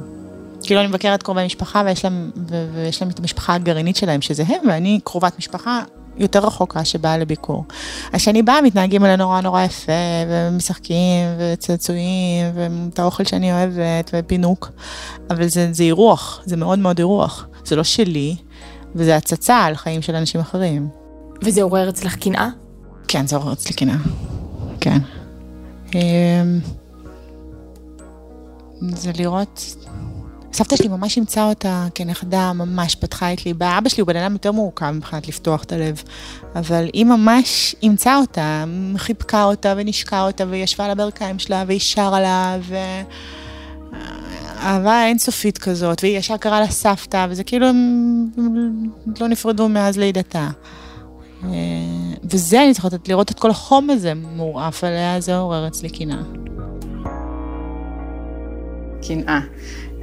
כאילו 0.64 0.80
אני 0.80 0.88
מבקרת 0.88 1.24
קרובי 1.24 1.46
משפחה 1.46 1.84
ויש 1.86 2.06
להם, 2.06 2.32
ויש 2.74 3.02
להם 3.02 3.12
את 3.12 3.20
המשפחה 3.20 3.54
הגרעינית 3.54 3.96
שלהם, 3.96 4.22
שזה 4.22 4.44
הם, 4.48 4.70
ואני 4.70 5.00
קרובת 5.04 5.38
משפחה 5.40 5.82
יותר 6.18 6.40
רחוקה 6.40 6.86
שבאה 6.86 7.18
לביקור. 7.18 7.66
אז 8.14 8.22
כשאני 8.22 8.44
באה, 8.44 8.62
מתנהגים 8.62 9.04
עליה 9.04 9.16
נורא 9.16 9.42
נורא 9.42 9.64
יפה, 9.64 9.92
ומשחקים, 10.30 11.26
וצעצועים, 11.40 12.46
ואת 12.54 13.00
האוכל 13.00 13.24
שאני 13.24 13.52
אוהבת, 13.52 14.12
ופינוק. 14.14 14.72
אבל 15.30 15.48
זה, 15.48 15.68
זה 15.72 15.84
אירוח, 15.84 16.42
זה 16.46 16.58
מאוד 16.58 16.80
מאוד 16.80 17.00
אירוח. 17.00 17.48
זה 17.66 17.76
לא 17.76 17.84
שלי, 17.84 18.36
וזה 18.96 19.16
הצצה 19.16 19.58
על 19.58 19.76
חיים 19.76 20.02
של 20.02 20.16
אנשים 20.16 20.42
אחרים. 20.42 20.90
וזה 21.44 21.62
עורר 21.62 21.90
אצלך 21.90 22.16
קנאה? 22.16 22.50
כן, 23.08 23.28
זה 23.28 23.36
עורר 23.36 23.54
אצלי 23.54 23.74
קנאה. 23.74 23.98
כן. 24.80 24.98
אמ, 25.96 26.60
זה 28.82 29.12
לראות 29.18 29.76
סבתא 30.54 30.76
שלי 30.76 30.88
ממש 30.88 31.18
אימצה 31.18 31.46
אותה 31.46 31.88
כנכדה, 31.96 32.54
ממש 32.54 32.96
פתחה 32.96 33.34
את 33.34 33.46
ליבה. 33.46 33.78
אבא 33.78 33.90
שלי 33.90 34.02
הוא 34.02 34.08
בן 34.08 34.16
אדם 34.16 34.34
יותר 34.34 34.52
מורכב 34.52 34.92
מבחינת 34.92 35.28
לפתוח 35.28 35.64
את 35.64 35.72
הלב, 35.72 36.04
אבל 36.56 36.90
היא 36.94 37.06
ממש 37.06 37.76
אימצה 37.84 38.18
אותה, 38.18 38.64
חיבקה 38.98 39.44
אותה 39.44 39.74
ונשקה 39.78 40.22
אותה 40.22 40.44
וישבה 40.50 40.86
על 40.86 40.92
הברכיים 40.92 41.40
שלה 41.40 41.64
והיא 41.68 41.80
שרה 41.80 42.20
לה, 42.22 42.58
ו... 42.62 42.76
אהבה 44.62 45.06
אינסופית 45.06 45.58
כזאת, 45.58 46.04
והיא 46.04 46.18
ישר 46.18 46.38
קראה 46.38 46.60
לה 46.60 46.68
סבתא, 46.68 47.28
וזה 47.30 47.44
כאילו 47.44 47.68
הם 47.68 48.28
לא 49.20 49.28
נפרדו 49.28 49.70
מאז 49.70 49.98
לידתה. 49.98 50.50
אה, 51.44 51.50
וזה, 52.24 52.64
אני 52.64 52.74
זוכרת, 52.74 53.08
לראות 53.08 53.32
את 53.32 53.40
כל 53.40 53.50
החום 53.50 53.90
הזה 53.90 54.14
מורעף 54.14 54.84
עליה, 54.84 55.22
זה 55.22 55.38
עורר 55.38 55.68
אצלי 55.68 55.90
קנאה. 55.90 56.22
קנאה. 59.08 59.40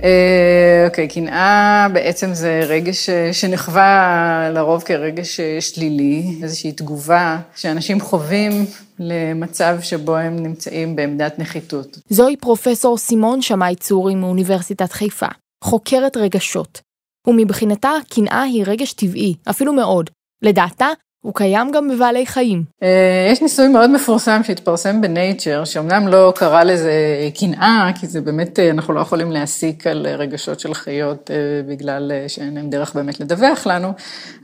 אה, 0.03 0.85
אוקיי, 0.87 1.09
קנאה 1.09 1.87
בעצם 1.93 2.35
זה 2.35 2.61
רגש 2.67 3.11
שנחווה 3.33 4.51
לרוב 4.55 4.83
כרגש 4.83 5.41
שלילי, 5.61 6.39
איזושהי 6.43 6.73
תגובה 6.73 7.39
שאנשים 7.57 8.01
חווים 8.01 8.53
למצב 8.99 9.79
שבו 9.83 10.17
הם 10.17 10.37
נמצאים 10.43 10.97
בעמדת 10.97 11.39
נחיתות. 11.39 11.99
זוהי 12.11 12.37
פרופסור 12.37 12.99
סימון 12.99 13.43
שמאי 13.43 13.75
צורי 13.75 14.15
מאוניברסיטת 14.15 14.93
חיפה, 14.93 15.27
חוקרת 15.65 16.17
רגשות. 16.17 16.81
ומבחינתה 17.27 17.93
קנאה 18.09 18.43
היא 18.43 18.65
רגש 18.67 18.93
טבעי, 18.93 19.35
אפילו 19.51 19.73
מאוד. 19.73 20.11
לדעתה, 20.43 20.87
הוא 21.21 21.35
קיים 21.35 21.71
גם 21.71 21.89
בבעלי 21.89 22.27
חיים. 22.27 22.65
אה, 22.83 23.29
יש 23.33 23.43
ניסוי 23.43 23.69
מאוד 23.69 23.91
מפורסם 23.91 24.41
שהתפרסם 24.45 25.01
בנייצ'ר, 25.01 25.65
שאומנם 25.65 26.09
לא 26.09 26.33
קרא 26.37 26.63
לזה 26.63 26.93
קנאה, 27.41 27.91
כי 28.01 28.07
זה 28.07 28.21
באמת, 28.21 28.59
אה, 28.59 28.71
אנחנו 28.71 28.95
לא 28.95 29.01
יכולים 29.01 29.33
להסיק 29.33 29.87
על 29.87 30.07
רגשות 30.07 30.61
של 30.61 30.75
חיות 30.75 31.31
אה, 31.31 31.37
בגלל 31.69 32.13
שאין 32.29 32.55
להם 32.55 32.71
דרך 32.71 32.95
באמת 32.95 33.21
לדווח 33.21 33.67
לנו, 33.67 33.93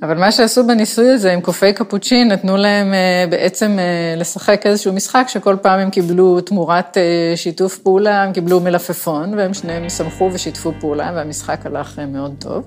אבל 0.02 0.18
מה 0.18 0.32
שעשו 0.32 0.66
בניסוי 0.66 1.10
הזה 1.10 1.32
עם 1.32 1.40
קופי 1.40 1.72
קפוצ'ין, 1.72 2.28
נתנו 2.28 2.56
להם 2.56 2.94
בעצם 3.30 3.78
לשחק 4.16 4.66
איזשהו 4.66 4.92
משחק, 4.92 5.24
שכל 5.28 5.56
פעם 5.62 5.80
הם 5.80 5.90
קיבלו 5.90 6.40
תמורת 6.40 6.96
שיתוף 7.36 7.78
פעולה, 7.78 8.22
הם 8.22 8.32
קיבלו 8.32 8.60
מלפפון, 8.60 9.34
והם 9.34 9.54
שניהם 9.54 9.88
שמחו 9.88 10.30
ושיתפו 10.32 10.72
פעולה, 10.80 11.12
והמשחק 11.14 11.66
הלך 11.66 11.98
מאוד 11.98 12.34
טוב. 12.38 12.64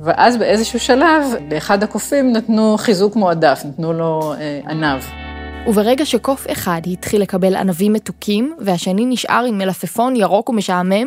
ואז 0.00 0.36
באיזשהו 0.36 0.80
שלב, 0.80 1.22
לאחד 1.50 1.82
הקופים 1.82 2.32
נתנו 2.32 2.76
חיזוק 2.78 3.16
מועדף, 3.16 3.62
נתנו 3.64 3.92
לו 3.92 4.34
אה, 4.40 4.60
ענב. 4.68 5.02
וברגע 5.66 6.06
שקוף 6.06 6.46
אחד 6.52 6.80
התחיל 6.92 7.22
לקבל 7.22 7.56
ענבים 7.56 7.92
מתוקים, 7.92 8.56
והשני 8.60 9.06
נשאר 9.06 9.44
עם 9.48 9.58
מלפפון 9.58 10.16
ירוק 10.16 10.48
ומשעמם, 10.48 11.06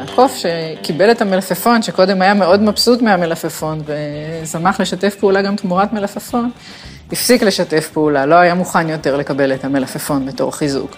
הקוף 0.00 0.36
שקיבל 0.36 1.10
את 1.10 1.22
המלפפון, 1.22 1.82
שקודם 1.82 2.22
היה 2.22 2.34
מאוד 2.34 2.62
מבסוט 2.62 3.02
מהמלפפון, 3.02 3.82
ושמח 4.42 4.80
לשתף 4.80 5.14
פעולה 5.14 5.42
גם 5.42 5.56
תמורת 5.56 5.92
מלפפון, 5.92 6.50
הפסיק 7.12 7.42
לשתף 7.42 7.90
פעולה, 7.92 8.26
לא 8.26 8.34
היה 8.34 8.54
מוכן 8.54 8.88
יותר 8.88 9.16
לקבל 9.16 9.54
את 9.54 9.64
המלפפון 9.64 10.26
בתור 10.26 10.52
חיזוק. 10.52 10.96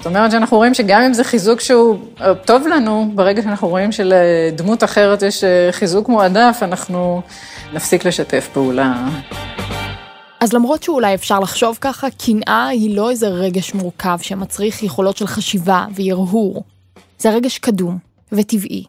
זאת 0.00 0.06
אומרת 0.06 0.30
שאנחנו 0.30 0.56
רואים 0.56 0.74
שגם 0.74 1.02
אם 1.02 1.14
זה 1.14 1.24
חיזוק 1.24 1.60
שהוא 1.60 1.98
אה, 2.20 2.34
טוב 2.34 2.66
לנו, 2.66 3.10
ברגע 3.14 3.42
שאנחנו 3.42 3.68
רואים 3.68 3.92
שלדמות 3.92 4.84
אחרת 4.84 5.22
יש 5.22 5.44
אה, 5.44 5.68
חיזוק 5.72 6.08
מועדף, 6.08 6.58
אנחנו 6.62 7.22
נפסיק 7.72 8.04
לשתף 8.04 8.48
פעולה. 8.52 9.08
אז 10.40 10.52
למרות 10.52 10.82
שאולי 10.82 11.14
אפשר 11.14 11.40
לחשוב 11.40 11.78
ככה, 11.80 12.06
קנאה 12.10 12.66
היא 12.66 12.96
לא 12.96 13.10
איזה 13.10 13.28
רגש 13.28 13.74
מורכב 13.74 14.18
שמצריך 14.22 14.82
יכולות 14.82 15.16
של 15.16 15.26
חשיבה 15.26 15.86
והרהור. 15.94 16.64
זה 17.18 17.30
רגש 17.30 17.58
קדום 17.58 17.98
וטבעי. 18.32 18.84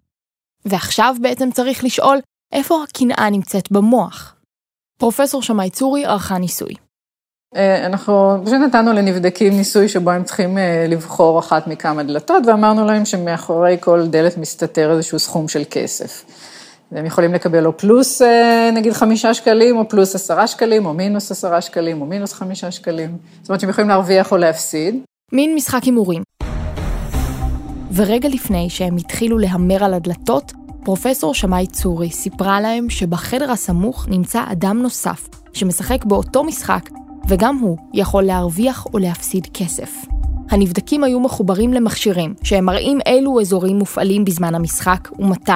ועכשיו 0.65 1.15
בעצם 1.21 1.51
צריך 1.51 1.83
לשאול, 1.83 2.19
איפה 2.51 2.83
הקנאה 2.83 3.29
נמצאת 3.29 3.71
במוח? 3.71 4.35
פרופסור 4.97 5.41
שמאי 5.41 5.69
צורי 5.69 6.05
ערכה 6.05 6.37
ניסוי. 6.37 6.73
אה, 7.55 7.85
אנחנו 7.85 8.41
פשוט 8.45 8.57
נתנו 8.67 8.93
לנבדקים 8.93 9.53
ניסוי 9.53 9.89
שבו 9.89 10.11
הם 10.11 10.23
צריכים 10.23 10.57
אה, 10.57 10.85
לבחור 10.89 11.39
אחת 11.39 11.67
מכמה 11.67 12.03
דלתות, 12.03 12.43
ואמרנו 12.47 12.85
להם 12.85 13.05
שמאחורי 13.05 13.77
כל 13.79 14.07
דלת 14.07 14.37
מסתתר 14.37 14.91
איזשהו 14.91 15.19
סכום 15.19 15.47
של 15.47 15.63
כסף. 15.69 16.25
הם 16.91 17.05
יכולים 17.05 17.33
לקבל 17.33 17.65
או 17.65 17.77
פלוס 17.77 18.21
אה, 18.21 18.69
נגיד 18.73 18.93
חמישה 18.93 19.33
שקלים, 19.33 19.77
או 19.77 19.89
פלוס 19.89 20.15
עשרה 20.15 20.47
שקלים, 20.47 20.85
או 20.85 20.93
מינוס 20.93 21.31
עשרה 21.31 21.61
שקלים, 21.61 22.01
או 22.01 22.05
מינוס 22.05 22.33
חמישה 22.33 22.71
שקלים. 22.71 23.17
זאת 23.41 23.49
אומרת 23.49 23.59
שהם 23.59 23.69
יכולים 23.69 23.89
להרוויח 23.89 24.31
או 24.31 24.37
להפסיד. 24.37 24.95
מין 25.31 25.55
משחק 25.55 25.83
הימורים. 25.83 26.23
ורגע 27.93 28.29
לפני 28.29 28.69
שהם 28.69 28.97
התחילו 28.97 29.37
להמר 29.37 29.83
על 29.83 29.93
הדלתות, 29.93 30.51
פרופסור 30.83 31.33
שמאי 31.33 31.67
צורי 31.67 32.09
סיפרה 32.09 32.61
להם 32.61 32.89
שבחדר 32.89 33.51
הסמוך 33.51 34.07
נמצא 34.09 34.43
אדם 34.51 34.81
נוסף, 34.81 35.27
שמשחק 35.53 36.05
באותו 36.05 36.43
משחק 36.43 36.89
וגם 37.31 37.57
הוא 37.57 37.77
יכול 37.93 38.23
להרוויח 38.23 38.87
או 38.93 38.99
להפסיד 38.99 39.47
כסף. 39.53 39.91
הנבדקים 40.49 41.03
היו 41.03 41.19
מחוברים 41.19 41.73
למכשירים, 41.73 42.33
שהם 42.43 42.65
מראים 42.65 42.99
אילו 43.05 43.41
אזורים 43.41 43.79
מופעלים 43.79 44.25
בזמן 44.25 44.55
המשחק 44.55 45.09
ומתי. 45.19 45.51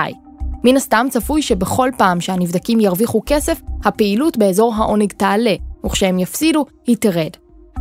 מן 0.64 0.78
הסתם 0.78 1.08
צפוי 1.10 1.42
שבכל 1.42 1.90
פעם 1.98 2.22
שהנבדקים 2.22 2.80
ירוויחו 2.80 3.22
כסף, 3.26 3.62
הפעילות 3.84 4.38
באזור 4.38 4.74
העונג 4.76 5.14
תעלה, 5.14 5.56
וכשהם 5.86 6.20
יפסידו, 6.20 6.66
היא 6.88 6.98
תרד. 7.00 7.30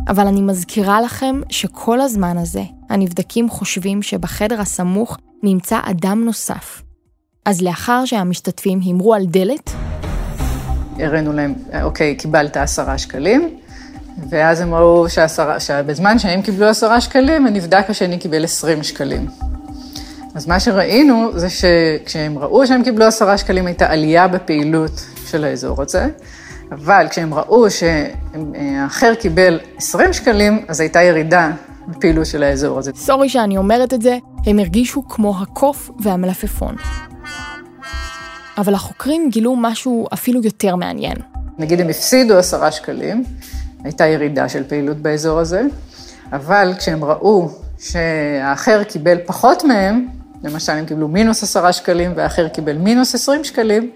אבל 0.07 0.27
אני 0.27 0.41
מזכירה 0.41 1.01
לכם 1.01 1.41
שכל 1.49 2.01
הזמן 2.01 2.37
הזה, 2.37 2.63
הנבדקים 2.89 3.49
חושבים 3.49 4.01
שבחדר 4.01 4.61
הסמוך 4.61 5.17
נמצא 5.43 5.79
אדם 5.83 6.23
נוסף. 6.25 6.81
אז 7.45 7.61
לאחר 7.61 8.05
שהמשתתפים 8.05 8.79
הימרו 8.81 9.13
על 9.13 9.25
דלת, 9.25 9.71
הראינו 10.99 11.33
להם, 11.33 11.53
אוקיי, 11.83 12.15
קיבלת 12.15 12.57
עשרה 12.57 12.97
שקלים, 12.97 13.57
ואז 14.29 14.61
הם 14.61 14.73
ראו 14.73 15.09
שעשרה, 15.09 15.59
שבזמן 15.59 16.19
שהם 16.19 16.41
קיבלו 16.41 16.65
עשרה 16.65 17.01
שקלים, 17.01 17.47
הנבדק 17.47 17.85
השני 17.89 18.17
קיבל 18.17 18.43
עשרים 18.43 18.83
שקלים. 18.83 19.27
אז 20.35 20.47
מה 20.47 20.59
שראינו 20.59 21.31
זה 21.35 21.47
שכשהם 21.49 22.39
ראו 22.39 22.67
שהם 22.67 22.83
קיבלו 22.83 23.05
עשרה 23.05 23.37
שקלים, 23.37 23.67
הייתה 23.67 23.89
עלייה 23.89 24.27
בפעילות 24.27 25.05
של 25.27 25.43
האזור 25.43 25.81
הזה, 25.81 26.07
אבל 26.71 27.07
כשהם 27.09 27.33
ראו 27.33 27.65
שהאחר 27.69 29.15
קיבל 29.15 29.59
עשרים 29.77 30.13
שקלים, 30.13 30.65
אז 30.67 30.79
הייתה 30.79 31.01
ירידה 31.01 31.51
בפעילות 31.87 32.25
של 32.25 32.43
האזור 32.43 32.79
הזה. 32.79 32.91
סורי 32.95 33.29
שאני 33.29 33.57
אומרת 33.57 33.93
את 33.93 34.01
זה, 34.01 34.17
הם 34.45 34.59
הרגישו 34.59 35.07
כמו 35.07 35.41
הקוף 35.41 35.91
והמלפפון. 35.99 36.75
אבל 38.57 38.73
החוקרים 38.73 39.29
גילו 39.31 39.55
משהו 39.55 40.07
אפילו 40.13 40.41
יותר 40.43 40.75
מעניין. 40.75 41.17
נגיד 41.57 41.81
הם 41.81 41.89
הפסידו 41.89 42.37
עשרה 42.37 42.71
שקלים, 42.71 43.23
הייתה 43.85 44.05
ירידה 44.05 44.49
של 44.49 44.63
פעילות 44.63 44.97
באזור 44.97 45.39
הזה, 45.39 45.61
אבל 46.31 46.73
כשהם 46.77 47.03
ראו 47.03 47.49
שהאחר 47.79 48.83
קיבל 48.83 49.17
פחות 49.25 49.63
מהם, 49.63 50.07
למשל 50.43 50.71
הם 50.71 50.85
קיבלו 50.85 51.07
מינוס 51.07 51.43
עשרה 51.43 51.73
שקלים 51.73 52.11
והאחר 52.15 52.47
קיבל 52.47 52.77
מינוס 52.77 53.15
עשרים 53.15 53.43
שקלים, 53.43 53.91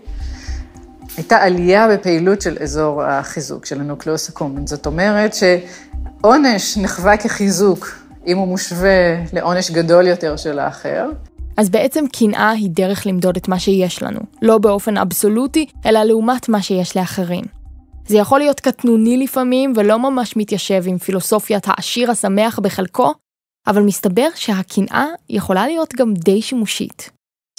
הייתה 1.17 1.37
עלייה 1.37 1.87
בפעילות 1.87 2.41
של 2.41 2.57
אזור 2.61 3.03
החיזוק, 3.03 3.65
של 3.65 3.79
ה 3.79 3.86
nucleus 3.86 4.29
accumbens. 4.29 4.67
זאת 4.67 4.85
אומרת 4.85 5.33
שעונש 5.33 6.77
נחווה 6.77 7.17
כחיזוק 7.17 7.95
אם 8.27 8.37
הוא 8.37 8.47
מושווה 8.47 9.15
לעונש 9.33 9.71
גדול 9.71 10.07
יותר 10.07 10.35
של 10.35 10.59
האחר. 10.59 11.09
אז 11.57 11.69
בעצם 11.69 12.05
קנאה 12.13 12.49
היא 12.49 12.69
דרך 12.69 13.07
למדוד 13.07 13.37
את 13.37 13.47
מה 13.47 13.59
שיש 13.59 14.03
לנו, 14.03 14.19
לא 14.41 14.57
באופן 14.57 14.97
אבסולוטי, 14.97 15.65
אלא 15.85 16.03
לעומת 16.03 16.49
מה 16.49 16.61
שיש 16.61 16.97
לאחרים. 16.97 17.58
זה 18.09 18.17
יכול 18.17 18.39
להיות 18.39 18.59
קטנוני 18.59 19.17
לפעמים 19.17 19.73
ולא 19.75 19.99
ממש 19.99 20.37
מתיישב 20.37 20.83
עם 20.87 20.97
פילוסופיית 20.97 21.63
העשיר 21.67 22.11
השמח 22.11 22.59
בחלקו, 22.59 23.13
אבל 23.67 23.81
מסתבר 23.81 24.27
שהקנאה 24.35 25.05
יכולה 25.29 25.67
להיות 25.67 25.95
גם 25.95 26.13
די 26.13 26.41
שימושית. 26.41 27.09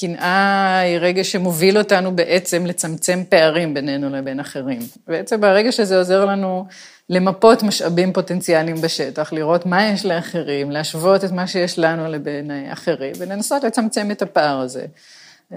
קנאה 0.00 0.78
היא 0.78 0.98
רגע 0.98 1.24
שמוביל 1.24 1.78
אותנו 1.78 2.16
בעצם 2.16 2.66
לצמצם 2.66 3.22
פערים 3.28 3.74
בינינו 3.74 4.10
לבין 4.10 4.40
אחרים. 4.40 4.80
בעצם 5.06 5.40
ברגע 5.40 5.72
שזה 5.72 5.98
עוזר 5.98 6.24
לנו 6.24 6.66
למפות 7.10 7.62
משאבים 7.62 8.12
פוטנציאליים 8.12 8.76
בשטח, 8.80 9.32
לראות 9.32 9.66
מה 9.66 9.88
יש 9.88 10.06
לאחרים, 10.06 10.70
להשוות 10.70 11.24
את 11.24 11.32
מה 11.32 11.46
שיש 11.46 11.78
לנו 11.78 12.08
לבין 12.08 12.50
אחרים, 12.72 13.12
ולנסות 13.18 13.64
לצמצם 13.64 14.10
את 14.10 14.22
הפער 14.22 14.60
הזה. 14.60 14.86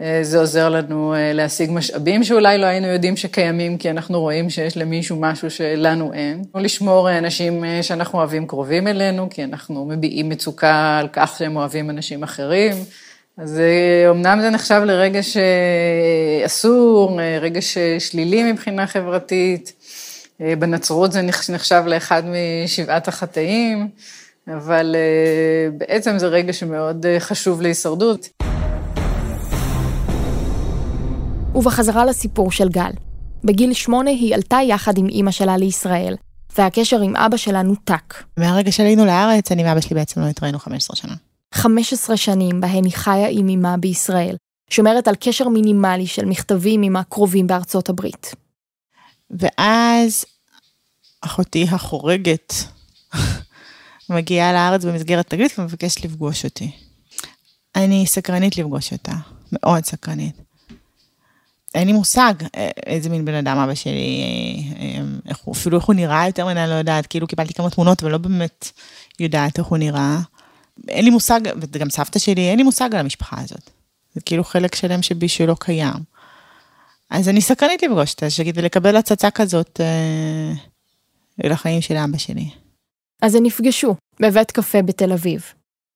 אה, 0.01 0.19
זה 0.21 0.39
עוזר 0.39 0.69
לנו 0.69 1.13
אה, 1.13 1.33
להשיג 1.33 1.71
משאבים 1.71 2.23
שאולי 2.23 2.57
לא 2.57 2.65
היינו 2.65 2.87
יודעים 2.87 3.17
שקיימים, 3.17 3.77
כי 3.77 3.89
אנחנו 3.89 4.19
רואים 4.19 4.49
שיש 4.49 4.77
למישהו 4.77 5.17
משהו 5.19 5.51
שלנו 5.51 6.13
אין. 6.13 6.43
לשמור 6.55 7.09
אה, 7.09 7.17
אנשים 7.17 7.63
שאנחנו 7.81 8.19
אוהבים 8.19 8.47
קרובים 8.47 8.87
אלינו, 8.87 9.27
כי 9.29 9.43
אנחנו 9.43 9.85
מביעים 9.85 10.29
מצוקה 10.29 10.97
על 10.99 11.07
כך 11.13 11.35
שהם 11.37 11.55
אוהבים 11.55 11.89
אנשים 11.89 12.23
אחרים. 12.23 12.73
אז 13.37 13.61
אמנם 14.09 14.39
זה 14.41 14.49
נחשב 14.49 14.81
לרגש 14.85 15.37
אסור, 16.45 17.19
רגש 17.41 17.77
שלילי 17.99 18.51
מבחינה 18.51 18.87
חברתית, 18.87 19.73
בנצרות 20.39 21.11
זה 21.11 21.21
נחשב 21.49 21.83
לאחד 21.87 22.23
משבעת 22.25 23.07
החטאים, 23.07 23.87
אבל 24.47 24.95
בעצם 25.77 26.17
זה 26.17 26.27
רגש 26.27 26.59
שמאוד 26.59 27.05
חשוב 27.19 27.61
להישרדות. 27.61 28.42
ובחזרה 31.55 32.05
לסיפור 32.05 32.51
של 32.51 32.69
גל. 32.69 32.91
בגיל 33.43 33.73
שמונה 33.73 34.09
היא 34.09 34.35
עלתה 34.35 34.57
יחד 34.67 34.97
עם 34.97 35.09
אימא 35.09 35.31
שלה 35.31 35.57
לישראל, 35.57 36.15
והקשר 36.57 37.01
עם 37.01 37.15
אבא 37.15 37.37
שלה 37.37 37.61
נותק. 37.61 38.23
מהרגע 38.37 38.71
שעלינו 38.71 39.05
לארץ, 39.05 39.51
אני 39.51 39.63
ואבא 39.63 39.81
שלי 39.81 39.95
בעצם 39.95 40.21
לא 40.21 40.25
התראינו 40.25 40.59
15 40.59 40.95
שנה. 40.95 41.13
15 41.53 42.17
שנים 42.17 42.61
בהן 42.61 42.83
היא 42.85 42.93
חיה 42.93 43.27
עם 43.29 43.49
אמה 43.49 43.77
בישראל, 43.77 44.35
שומרת 44.69 45.07
על 45.07 45.15
קשר 45.19 45.49
מינימלי 45.49 46.07
של 46.07 46.25
מכתבים 46.25 46.81
עם 46.81 46.95
הקרובים 46.95 47.47
בארצות 47.47 47.89
הברית. 47.89 48.35
ואז 49.31 50.25
אחותי 51.21 51.65
החורגת 51.71 52.53
מגיעה 54.09 54.53
לארץ 54.53 54.85
במסגרת 54.85 55.29
תגלית 55.29 55.59
ומבקשת 55.59 56.05
לפגוש 56.05 56.45
אותי. 56.45 56.71
אני 57.75 58.05
סקרנית 58.07 58.57
לפגוש 58.57 58.93
אותה, 58.93 59.13
מאוד 59.51 59.85
סקרנית. 59.85 60.42
אין 61.75 61.87
לי 61.87 61.93
מושג 61.93 62.33
אה, 62.55 62.69
איזה 62.85 63.09
מין 63.09 63.25
בן 63.25 63.33
אדם 63.33 63.57
אבא 63.57 63.75
שלי, 63.75 64.23
אה, 64.23 64.81
אה, 64.81 65.01
איך 65.27 65.37
הוא, 65.37 65.55
אפילו 65.55 65.77
איך 65.77 65.85
הוא 65.85 65.95
נראה 65.95 66.27
יותר 66.27 66.45
ממני, 66.45 66.63
אני 66.63 66.69
לא 66.69 66.75
יודעת, 66.75 67.07
כאילו 67.07 67.27
קיבלתי 67.27 67.53
כמה 67.53 67.69
תמונות 67.69 68.03
ולא 68.03 68.17
באמת 68.17 68.71
יודעת 69.19 69.57
איך 69.57 69.67
הוא 69.67 69.77
נראה. 69.77 70.19
אין 70.87 71.05
לי 71.05 71.11
מושג, 71.11 71.39
וגם 71.61 71.89
סבתא 71.89 72.19
שלי, 72.19 72.49
אין 72.49 72.57
לי 72.57 72.63
מושג 72.63 72.89
על 72.93 72.99
המשפחה 72.99 73.41
הזאת. 73.41 73.69
זה 74.15 74.21
כאילו 74.21 74.43
חלק 74.43 74.75
שלם 74.75 75.01
שבי 75.01 75.27
שלא 75.27 75.55
קיים. 75.59 76.13
אז 77.09 77.29
אני 77.29 77.41
סקרנית 77.41 77.83
לפגוש 77.83 78.11
אותה, 78.11 78.29
שגיד, 78.29 78.57
ולקבל 78.57 78.95
הצצה 78.95 79.31
כזאת 79.31 79.79
אה, 79.83 80.53
לחיים 81.43 81.81
של 81.81 81.97
אבא 81.97 82.17
שלי. 82.17 82.49
אז 83.21 83.35
הם 83.35 83.43
נפגשו 83.43 83.95
בבית 84.19 84.51
קפה 84.51 84.81
בתל 84.81 85.11
אביב. 85.11 85.43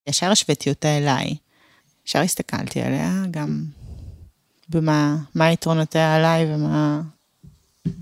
ישר 0.10 0.32
השוויתי 0.32 0.70
אותה 0.70 0.98
אליי. 0.98 1.36
ישר 2.08 2.20
הסתכלתי 2.20 2.82
עליה, 2.82 3.24
גם 3.32 3.66
במה 4.70 5.18
מה 5.36 5.52
יתרונותיה 5.52 6.16
עליי 6.16 6.56
ומה, 6.56 7.02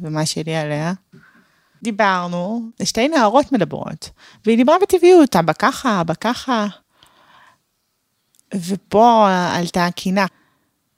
ומה 0.01 0.25
שלי 0.25 0.55
עליה. 0.55 0.93
דיברנו, 1.83 2.69
שתי 2.83 3.07
נערות 3.07 3.51
מדברות, 3.51 4.09
והיא 4.45 4.57
דיברה 4.57 4.75
בטבעיות, 4.81 5.35
אבא 5.35 5.53
ככה, 5.53 6.01
אבא 6.01 6.13
ככה. 6.13 6.67
ופה 8.55 9.27
עלתה 9.53 9.85
הקינה, 9.85 10.25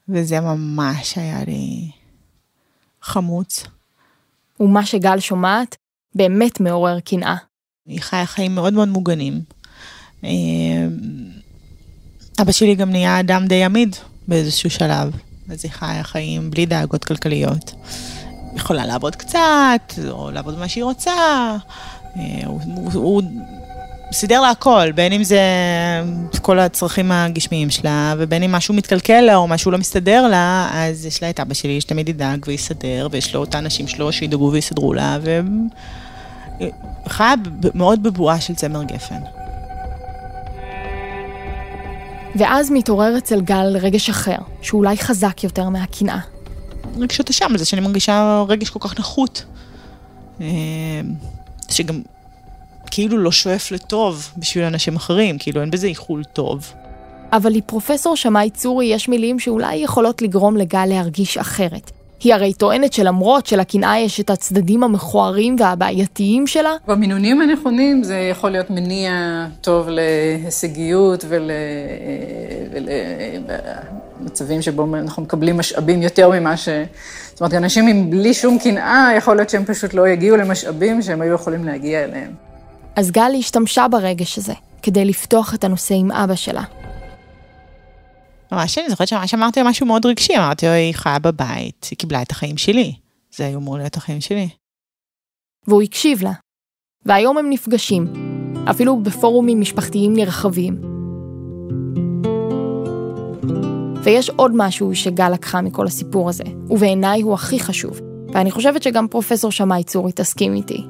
וזה 0.09 0.39
ממש 0.39 1.17
היה 1.17 1.43
לי 1.47 1.91
חמוץ. 3.01 3.63
ומה 4.59 4.86
שגל 4.86 5.19
שומעת 5.19 5.75
באמת 6.15 6.59
מעורר 6.59 7.00
קנאה. 7.00 7.36
היא 7.86 8.01
חיה 8.01 8.25
חיים 8.25 8.55
מאוד 8.55 8.74
מאוד 8.74 8.88
מוגנים. 8.88 9.41
אה, 10.24 10.29
אבא 12.41 12.51
שלי 12.51 12.75
גם 12.75 12.89
נהיה 12.89 13.19
אדם 13.19 13.47
די 13.47 13.63
עמיד 13.63 13.95
באיזשהו 14.27 14.69
שלב, 14.69 15.12
אז 15.49 15.59
היא 15.63 15.71
חיה 15.71 16.03
חיים 16.03 16.51
בלי 16.51 16.65
דאגות 16.65 17.05
כלכליות. 17.05 17.73
יכולה 18.55 18.85
לעבוד 18.85 19.15
קצת, 19.15 19.93
או 20.09 20.31
לעבוד 20.31 20.55
במה 20.55 20.67
שהיא 20.67 20.83
רוצה. 20.83 21.11
אה, 22.17 22.41
הוא, 22.45 22.61
הוא, 22.75 22.91
הוא 22.93 23.21
סידר 24.11 24.41
לה 24.41 24.49
הכל, 24.49 24.91
בין 24.91 25.13
אם 25.13 25.23
זה 25.23 25.39
כל 26.41 26.59
הצרכים 26.59 27.11
הגשמיים 27.11 27.69
שלה, 27.69 28.15
ובין 28.17 28.43
אם 28.43 28.51
משהו 28.51 28.73
מתקלקל 28.73 29.21
לה 29.21 29.35
או 29.35 29.47
משהו 29.47 29.71
לא 29.71 29.77
מסתדר 29.77 30.27
לה, 30.27 30.69
אז 30.73 31.05
יש 31.05 31.23
לה 31.23 31.29
את 31.29 31.39
אבא 31.39 31.53
שלי 31.53 31.81
שתמיד 31.81 32.09
ידאג 32.09 32.45
ויסדר, 32.47 33.07
ויש 33.11 33.35
לו 33.35 33.43
את 33.43 33.55
האנשים 33.55 33.87
שלו 33.87 34.11
שידאגו 34.11 34.51
ויסדרו 34.51 34.93
לה, 34.93 35.17
וחיה 37.05 37.33
מאוד 37.73 38.03
בבועה 38.03 38.41
של 38.41 38.55
צמר 38.55 38.83
גפן. 38.83 39.19
ואז 42.38 42.72
מתעורר 42.72 43.17
אצל 43.17 43.41
גל 43.41 43.77
רגש 43.82 44.10
אחר, 44.10 44.38
שאולי 44.62 44.97
חזק 44.97 45.43
יותר 45.43 45.69
מהקנאה. 45.69 46.19
רגשות 46.97 47.30
אשם 47.30 47.58
זה 47.58 47.65
שאני 47.65 47.82
מרגישה 47.82 48.43
רגש 48.47 48.69
כל 48.69 48.80
כך 48.80 49.00
נחות. 49.00 49.45
אה, 50.41 50.45
שגם 51.69 52.02
כאילו 52.91 53.17
לא 53.17 53.32
שואף 53.32 53.71
לטוב 53.71 54.30
בשביל 54.38 54.63
אנשים 54.63 54.95
אחרים, 54.95 55.38
כאילו 55.38 55.62
אין 55.62 55.71
בזה 55.71 55.88
איחול 55.88 56.23
טוב. 56.23 56.73
אבל 57.34 57.52
לפרופסור 57.52 58.15
שמאי 58.15 58.50
צורי 58.50 58.86
יש 58.86 59.10
מילים 59.10 59.39
שאולי 59.39 59.76
יכולות 59.76 60.21
לגרום 60.21 60.58
לגל 60.58 60.86
להרגיש 60.86 61.38
אחרת. 61.38 61.91
היא 62.19 62.34
הרי 62.34 62.53
טוענת 62.53 62.93
שלמרות 62.93 63.45
שלקנאה 63.45 63.99
יש 63.99 64.19
את 64.19 64.30
הצדדים 64.30 64.84
המכוערים 64.84 65.56
והבעייתיים 65.60 66.47
שלה, 66.47 66.73
במינונים 66.88 67.41
הנכונים 67.41 68.03
זה 68.03 68.17
יכול 68.17 68.49
להיות 68.49 68.69
מניע 68.69 69.12
טוב 69.62 69.88
להישגיות 69.89 71.25
ולמצבים 74.19 74.62
שבו 74.62 74.95
אנחנו 74.95 75.23
מקבלים 75.23 75.58
משאבים 75.58 76.01
יותר 76.01 76.30
ממה 76.30 76.58
ש... 76.58 76.69
זאת 77.34 77.41
אומרת, 77.41 77.53
אנשים 77.53 77.88
עם 77.88 78.10
בלי 78.10 78.34
שום 78.34 78.60
קנאה, 78.60 79.12
יכול 79.17 79.36
להיות 79.36 79.49
שהם 79.49 79.65
פשוט 79.65 79.93
לא 79.93 80.08
יגיעו 80.08 80.38
למשאבים 80.38 81.01
שהם 81.01 81.21
היו 81.21 81.34
יכולים 81.34 81.65
להגיע 81.65 82.03
אליהם. 82.03 82.32
אז 82.95 83.12
גל 83.12 83.32
השתמשה 83.39 83.88
ברגש 83.88 84.38
הזה 84.38 84.53
כדי 84.82 85.06
לפתוח 85.06 85.53
את 85.53 85.63
הנושא 85.63 85.95
עם 85.95 86.12
אבא 86.12 86.36
שלה. 86.36 86.63
ממש 88.51 88.77
אני 88.77 88.89
זוכרת 88.89 89.07
שממש 89.07 89.33
אמרתי 89.33 89.60
לה 89.60 89.69
משהו 89.69 89.86
מאוד 89.86 90.05
רגשי, 90.05 90.38
אמרתי 90.38 90.65
לו, 90.65 90.71
היא 90.71 90.93
חיה 90.93 91.19
בבית, 91.19 91.88
היא 91.91 91.97
קיבלה 91.97 92.21
את 92.21 92.31
החיים 92.31 92.57
שלי. 92.57 92.93
זה 93.36 93.45
היו 93.45 93.60
אמור 93.60 93.77
להיות 93.77 93.97
החיים 93.97 94.21
שלי. 94.21 94.49
והוא 95.67 95.81
הקשיב 95.81 96.23
לה. 96.23 96.31
והיום 97.05 97.38
הם 97.38 97.49
נפגשים, 97.49 98.13
אפילו 98.69 99.03
בפורומים 99.03 99.62
משפחתיים 99.62 100.13
נרחבים. 100.13 100.81
ויש 104.03 104.29
עוד 104.29 104.51
משהו 104.55 104.95
שגל 104.95 105.29
לקחה 105.29 105.62
מכל 105.62 105.88
הסיפור 105.88 106.29
הזה, 106.29 106.43
ובעיניי 106.69 107.21
הוא 107.21 107.33
הכי 107.33 107.60
חשוב, 107.60 107.99
ואני 108.33 108.51
חושבת 108.51 108.83
שגם 108.83 109.07
פרופסור 109.07 109.51
שמאי 109.51 109.83
צורי 109.83 110.12
תסכים 110.12 110.55
איתי. 110.55 110.83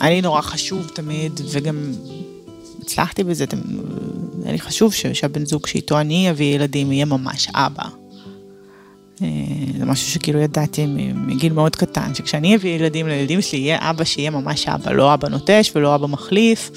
היה 0.00 0.10
לי 0.10 0.20
נורא 0.20 0.40
חשוב 0.40 0.90
תמיד, 0.94 1.40
וגם 1.52 1.92
הצלחתי 2.82 3.24
בזה, 3.24 3.44
היה 4.46 4.52
לי 4.52 4.60
חשוב 4.60 4.92
שהבן 4.92 5.44
זוג 5.44 5.66
שאיתו 5.66 6.00
אני 6.00 6.30
אביא 6.30 6.54
ילדים 6.54 6.92
יהיה 6.92 7.04
ממש 7.04 7.48
אבא. 7.54 7.82
אה, 9.22 9.28
זה 9.78 9.84
משהו 9.84 10.10
שכאילו 10.10 10.40
ידעתי 10.40 10.86
מגיל 11.14 11.52
מאוד 11.52 11.76
קטן, 11.76 12.14
שכשאני 12.14 12.56
אביא 12.56 12.70
ילדים 12.70 13.08
לילדים 13.08 13.42
שלי 13.42 13.58
יהיה 13.58 13.90
אבא 13.90 14.04
שיהיה 14.04 14.30
ממש 14.30 14.68
אבא, 14.68 14.92
לא 14.92 15.14
אבא 15.14 15.28
נוטש 15.28 15.72
ולא 15.74 15.94
אבא 15.94 16.06
מחליף, 16.06 16.70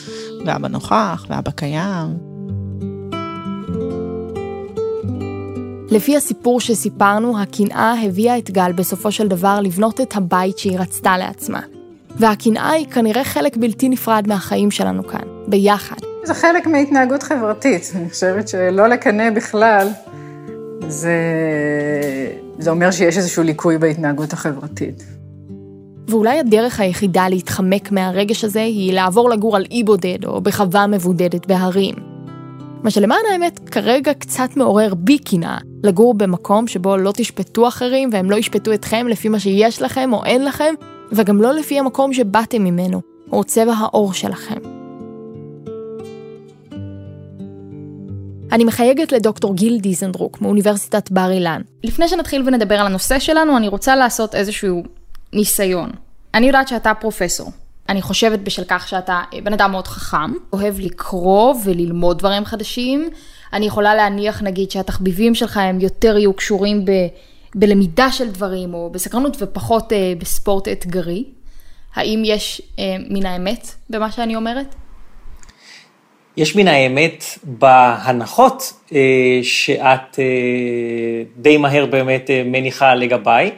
ואבא 0.45 0.67
נוכח 0.67 1.25
ואבא 1.29 1.51
קיים. 1.51 2.29
לפי 5.91 6.17
הסיפור 6.17 6.59
שסיפרנו, 6.61 7.41
הקנאה 7.41 7.93
הביאה 8.03 8.37
את 8.37 8.51
גל 8.51 8.71
בסופו 8.71 9.11
של 9.11 9.27
דבר 9.27 9.59
לבנות 9.63 10.01
את 10.01 10.15
הבית 10.15 10.57
שהיא 10.57 10.79
רצתה 10.79 11.17
לעצמה. 11.17 11.61
והקנאה 12.15 12.69
היא 12.69 12.87
כנראה 12.87 13.23
חלק 13.23 13.57
בלתי 13.57 13.89
נפרד 13.89 14.25
מהחיים 14.27 14.71
שלנו 14.71 15.07
כאן, 15.07 15.27
ביחד. 15.47 16.08
זה 16.23 16.33
חלק 16.33 16.67
מהתנהגות 16.67 17.23
חברתית. 17.23 17.91
אני 17.95 18.09
חושבת 18.09 18.47
שלא 18.47 18.87
לקנא 18.87 19.29
בכלל, 19.29 19.87
זה, 20.87 21.13
זה 22.59 22.69
אומר 22.69 22.91
שיש 22.91 23.17
איזשהו 23.17 23.43
ליקוי 23.43 23.77
בהתנהגות 23.77 24.33
החברתית. 24.33 25.03
ואולי 26.07 26.39
הדרך 26.39 26.79
היחידה 26.79 27.29
להתחמק 27.29 27.91
מהרגש 27.91 28.43
הזה 28.43 28.61
היא 28.61 28.93
לעבור 28.93 29.29
לגור 29.29 29.55
על 29.55 29.65
אי 29.71 29.83
בודד 29.83 30.25
או 30.25 30.41
בחווה 30.41 30.87
מבודדת 30.87 31.45
בהרים. 31.45 31.95
מה 32.83 32.91
שלמען 32.91 33.19
האמת 33.31 33.69
כרגע 33.69 34.13
קצת 34.13 34.49
מעורר 34.55 34.93
בי 34.93 35.17
קנאה, 35.17 35.57
לגור 35.83 36.13
במקום 36.13 36.67
שבו 36.67 36.97
לא 36.97 37.11
תשפטו 37.11 37.67
אחרים 37.67 38.09
והם 38.11 38.31
לא 38.31 38.35
ישפטו 38.35 38.73
אתכם 38.73 39.07
לפי 39.07 39.29
מה 39.29 39.39
שיש 39.39 39.81
לכם 39.81 40.13
או 40.13 40.25
אין 40.25 40.45
לכם, 40.45 40.73
וגם 41.11 41.41
לא 41.41 41.53
לפי 41.53 41.79
המקום 41.79 42.13
שבאתם 42.13 42.63
ממנו, 42.63 43.01
או 43.31 43.43
צבע 43.43 43.73
העור 43.73 44.13
שלכם. 44.13 44.78
אני 48.51 48.63
מחייגת 48.63 49.11
לדוקטור 49.11 49.55
גיל 49.55 49.79
דיזנדרוק 49.79 50.41
מאוניברסיטת 50.41 51.11
בר 51.11 51.31
אילן. 51.31 51.61
לפני 51.83 52.07
שנתחיל 52.07 52.43
ונדבר 52.45 52.75
על 52.75 52.85
הנושא 52.85 53.19
שלנו, 53.19 53.57
אני 53.57 53.67
רוצה 53.67 53.95
לעשות 53.95 54.35
איזשהו 54.35 54.83
ניסיון. 55.33 55.91
אני 56.33 56.47
יודעת 56.47 56.67
שאתה 56.67 56.93
פרופסור. 56.93 57.51
אני 57.89 58.01
חושבת 58.01 58.39
בשל 58.39 58.63
כך 58.67 58.87
שאתה 58.87 59.21
בן 59.43 59.53
אדם 59.53 59.71
מאוד 59.71 59.87
חכם, 59.87 60.33
אוהב 60.53 60.79
לקרוא 60.79 61.55
וללמוד 61.65 62.19
דברים 62.19 62.45
חדשים. 62.45 63.09
אני 63.53 63.65
יכולה 63.65 63.95
להניח 63.95 64.41
נגיד 64.41 64.71
שהתחביבים 64.71 65.35
שלך 65.35 65.57
הם 65.57 65.79
יותר 65.79 66.17
יהיו 66.17 66.33
קשורים 66.33 66.85
ב... 66.85 66.91
בלמידה 67.55 68.11
של 68.11 68.31
דברים 68.31 68.73
או 68.73 68.89
בסקרנות 68.93 69.37
ופחות 69.39 69.93
אה, 69.93 70.13
בספורט 70.19 70.67
אתגרי. 70.67 71.23
האם 71.95 72.21
יש 72.25 72.61
אה, 72.79 72.95
מן 73.09 73.25
האמת 73.25 73.75
במה 73.89 74.11
שאני 74.11 74.35
אומרת? 74.35 74.75
יש 76.37 76.55
מן 76.55 76.67
האמת 76.67 77.23
בהנחות 77.43 78.73
אה, 78.93 78.99
שאת 79.41 80.19
אה, 80.19 80.23
די 81.37 81.57
מהר 81.57 81.85
באמת 81.85 82.29
אה, 82.29 82.43
מניחה 82.45 82.95
לגביי, 82.95 83.51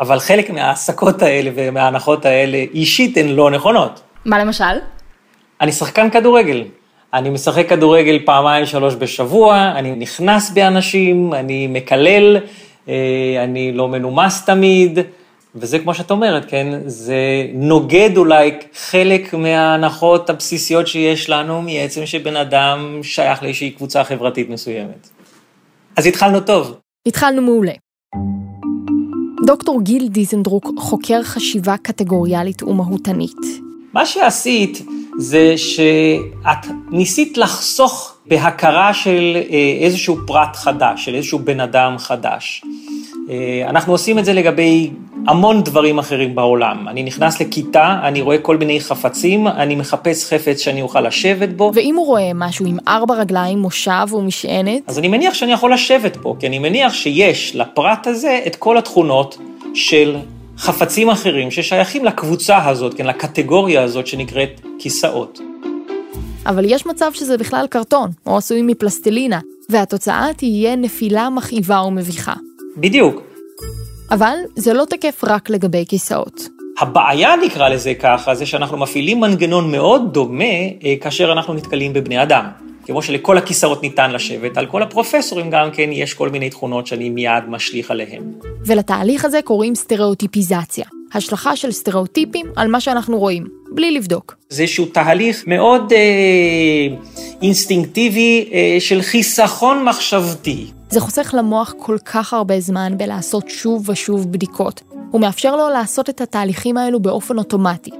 אבל 0.00 0.18
חלק 0.18 0.50
מההעסקות 0.50 1.22
האלה 1.22 1.50
ומההנחות 1.54 2.24
האלה 2.24 2.64
אישית 2.74 3.16
הן 3.16 3.28
לא 3.28 3.50
נכונות. 3.50 4.00
מה 4.24 4.38
למשל? 4.38 4.64
אני 5.60 5.72
שחקן 5.72 6.10
כדורגל. 6.10 6.64
אני 7.14 7.30
משחק 7.30 7.68
כדורגל 7.68 8.18
פעמיים 8.24 8.66
שלוש 8.66 8.94
בשבוע, 8.94 9.72
אני 9.76 9.90
נכנס 9.96 10.50
באנשים, 10.50 11.34
אני 11.34 11.66
מקלל, 11.66 12.36
אני 13.44 13.72
לא 13.72 13.88
מנומס 13.88 14.44
תמיד, 14.44 14.98
וזה 15.54 15.78
כמו 15.78 15.94
שאת 15.94 16.10
אומרת, 16.10 16.44
כן, 16.48 16.80
זה 16.86 17.46
נוגד 17.54 18.16
אולי 18.16 18.50
חלק 18.74 19.34
מההנחות 19.34 20.30
הבסיסיות 20.30 20.86
שיש 20.86 21.30
לנו 21.30 21.62
מעצם 21.62 22.06
שבן 22.06 22.36
אדם 22.36 23.00
שייך 23.02 23.42
לאיזושהי 23.42 23.70
קבוצה 23.70 24.04
חברתית 24.04 24.50
מסוימת. 24.50 25.08
אז 25.96 26.06
התחלנו 26.06 26.40
טוב. 26.40 26.78
התחלנו 27.06 27.42
מעולה. 27.42 27.72
דוקטור 29.46 29.82
גיל 29.82 30.08
דיזנדרוק 30.08 30.70
חוקר 30.78 31.22
חשיבה 31.22 31.76
קטגוריאלית 31.82 32.62
ומהותנית. 32.62 33.36
מה 33.92 34.06
שעשית 34.06 34.82
זה 35.18 35.54
שאת 35.56 36.66
ניסית 36.90 37.38
לחסוך 37.38 38.16
בהכרה 38.26 38.94
של 38.94 39.36
אה, 39.50 39.78
איזשהו 39.80 40.16
פרט 40.26 40.56
חדש, 40.56 41.04
של 41.04 41.14
איזשהו 41.14 41.38
בן 41.38 41.60
אדם 41.60 41.98
חדש. 41.98 42.62
אה, 43.30 43.66
אנחנו 43.70 43.92
עושים 43.92 44.18
את 44.18 44.24
זה 44.24 44.32
לגבי 44.32 44.90
המון 45.26 45.62
דברים 45.62 45.98
אחרים 45.98 46.34
בעולם. 46.34 46.88
אני 46.88 47.02
נכנס 47.02 47.40
לכיתה, 47.40 48.00
אני 48.02 48.20
רואה 48.20 48.38
כל 48.38 48.56
מיני 48.56 48.80
חפצים, 48.80 49.48
אני 49.48 49.76
מחפש 49.76 50.24
חפץ 50.24 50.60
שאני 50.60 50.82
אוכל 50.82 51.00
לשבת 51.00 51.48
בו. 51.48 51.72
ואם 51.74 51.94
הוא 51.96 52.06
רואה 52.06 52.30
משהו 52.34 52.66
עם 52.66 52.76
ארבע 52.88 53.14
רגליים, 53.14 53.58
מושב 53.58 54.06
ומשענת? 54.12 54.82
אז 54.86 54.98
אני 54.98 55.08
מניח 55.08 55.34
שאני 55.34 55.52
יכול 55.52 55.72
לשבת 55.72 56.16
פה, 56.16 56.36
כי 56.40 56.46
אני 56.46 56.58
מניח 56.58 56.92
שיש 56.92 57.56
לפרט 57.56 58.06
הזה 58.06 58.40
את 58.46 58.56
כל 58.56 58.78
התכונות 58.78 59.38
של 59.74 60.16
חפצים 60.58 61.10
אחרים 61.10 61.50
ששייכים 61.50 62.04
לקבוצה 62.04 62.68
הזאת, 62.68 62.94
כן, 62.94 63.06
לקטגוריה 63.06 63.82
הזאת 63.82 64.06
שנקראת 64.06 64.60
כיסאות. 64.78 65.40
אבל 66.46 66.64
יש 66.68 66.86
מצב 66.86 67.10
שזה 67.14 67.38
בכלל 67.38 67.66
קרטון, 67.70 68.10
או 68.26 68.36
עשוי 68.36 68.62
מפלסטלינה, 68.62 69.40
והתוצאה 69.68 70.28
תהיה 70.36 70.76
נפילה 70.76 71.30
מכאיבה 71.30 71.82
ומביכה. 71.82 72.34
בדיוק. 72.80 73.22
אבל 74.10 74.36
זה 74.56 74.72
לא 74.72 74.84
תקף 74.84 75.20
רק 75.24 75.50
לגבי 75.50 75.84
כיסאות. 75.88 76.48
הבעיה, 76.78 77.36
נקרא 77.36 77.68
לזה 77.68 77.94
ככה, 77.94 78.34
זה 78.34 78.46
שאנחנו 78.46 78.78
מפעילים 78.78 79.20
מנגנון 79.20 79.72
מאוד 79.72 80.12
דומה 80.12 80.44
אה, 80.44 80.94
כאשר 81.00 81.32
אנחנו 81.32 81.54
נתקלים 81.54 81.92
בבני 81.92 82.22
אדם. 82.22 82.44
כמו 82.86 83.02
שלכל 83.02 83.38
הכיסאות 83.38 83.82
ניתן 83.82 84.10
לשבת, 84.10 84.56
על 84.56 84.66
כל 84.66 84.82
הפרופסורים 84.82 85.50
גם 85.50 85.70
כן 85.70 85.92
יש 85.92 86.14
כל 86.14 86.28
מיני 86.28 86.50
תכונות 86.50 86.86
שאני 86.86 87.10
מיד 87.10 87.44
משליך 87.48 87.90
עליהם. 87.90 88.22
ולתהליך 88.66 89.24
הזה 89.24 89.42
קוראים 89.42 89.74
סטריאוטיפיזציה. 89.74 90.84
השלכה 91.14 91.56
של 91.56 91.72
סטריאוטיפים 91.72 92.46
על 92.56 92.68
מה 92.68 92.80
שאנחנו 92.80 93.18
רואים, 93.18 93.46
בלי 93.74 93.90
לבדוק. 93.90 94.34
זה 94.48 94.62
איזשהו 94.62 94.86
תהליך 94.86 95.44
מאוד 95.46 95.92
אה, 95.92 96.96
אינסטינקטיבי 97.42 98.48
אה, 98.52 98.76
של 98.80 99.02
חיסכון 99.02 99.84
מחשבתי. 99.84 100.66
זה 100.90 101.00
חוסך 101.00 101.34
למוח 101.38 101.74
כל 101.78 101.96
כך 102.04 102.32
הרבה 102.32 102.60
זמן 102.60 102.92
בלעשות 102.96 103.48
שוב 103.48 103.88
ושוב 103.88 104.32
בדיקות. 104.32 104.82
הוא 105.10 105.20
מאפשר 105.20 105.56
לו 105.56 105.68
לעשות 105.68 106.10
את 106.10 106.20
התהליכים 106.20 106.76
האלו 106.76 107.00
באופן 107.00 107.38
אוטומטי. 107.38 107.90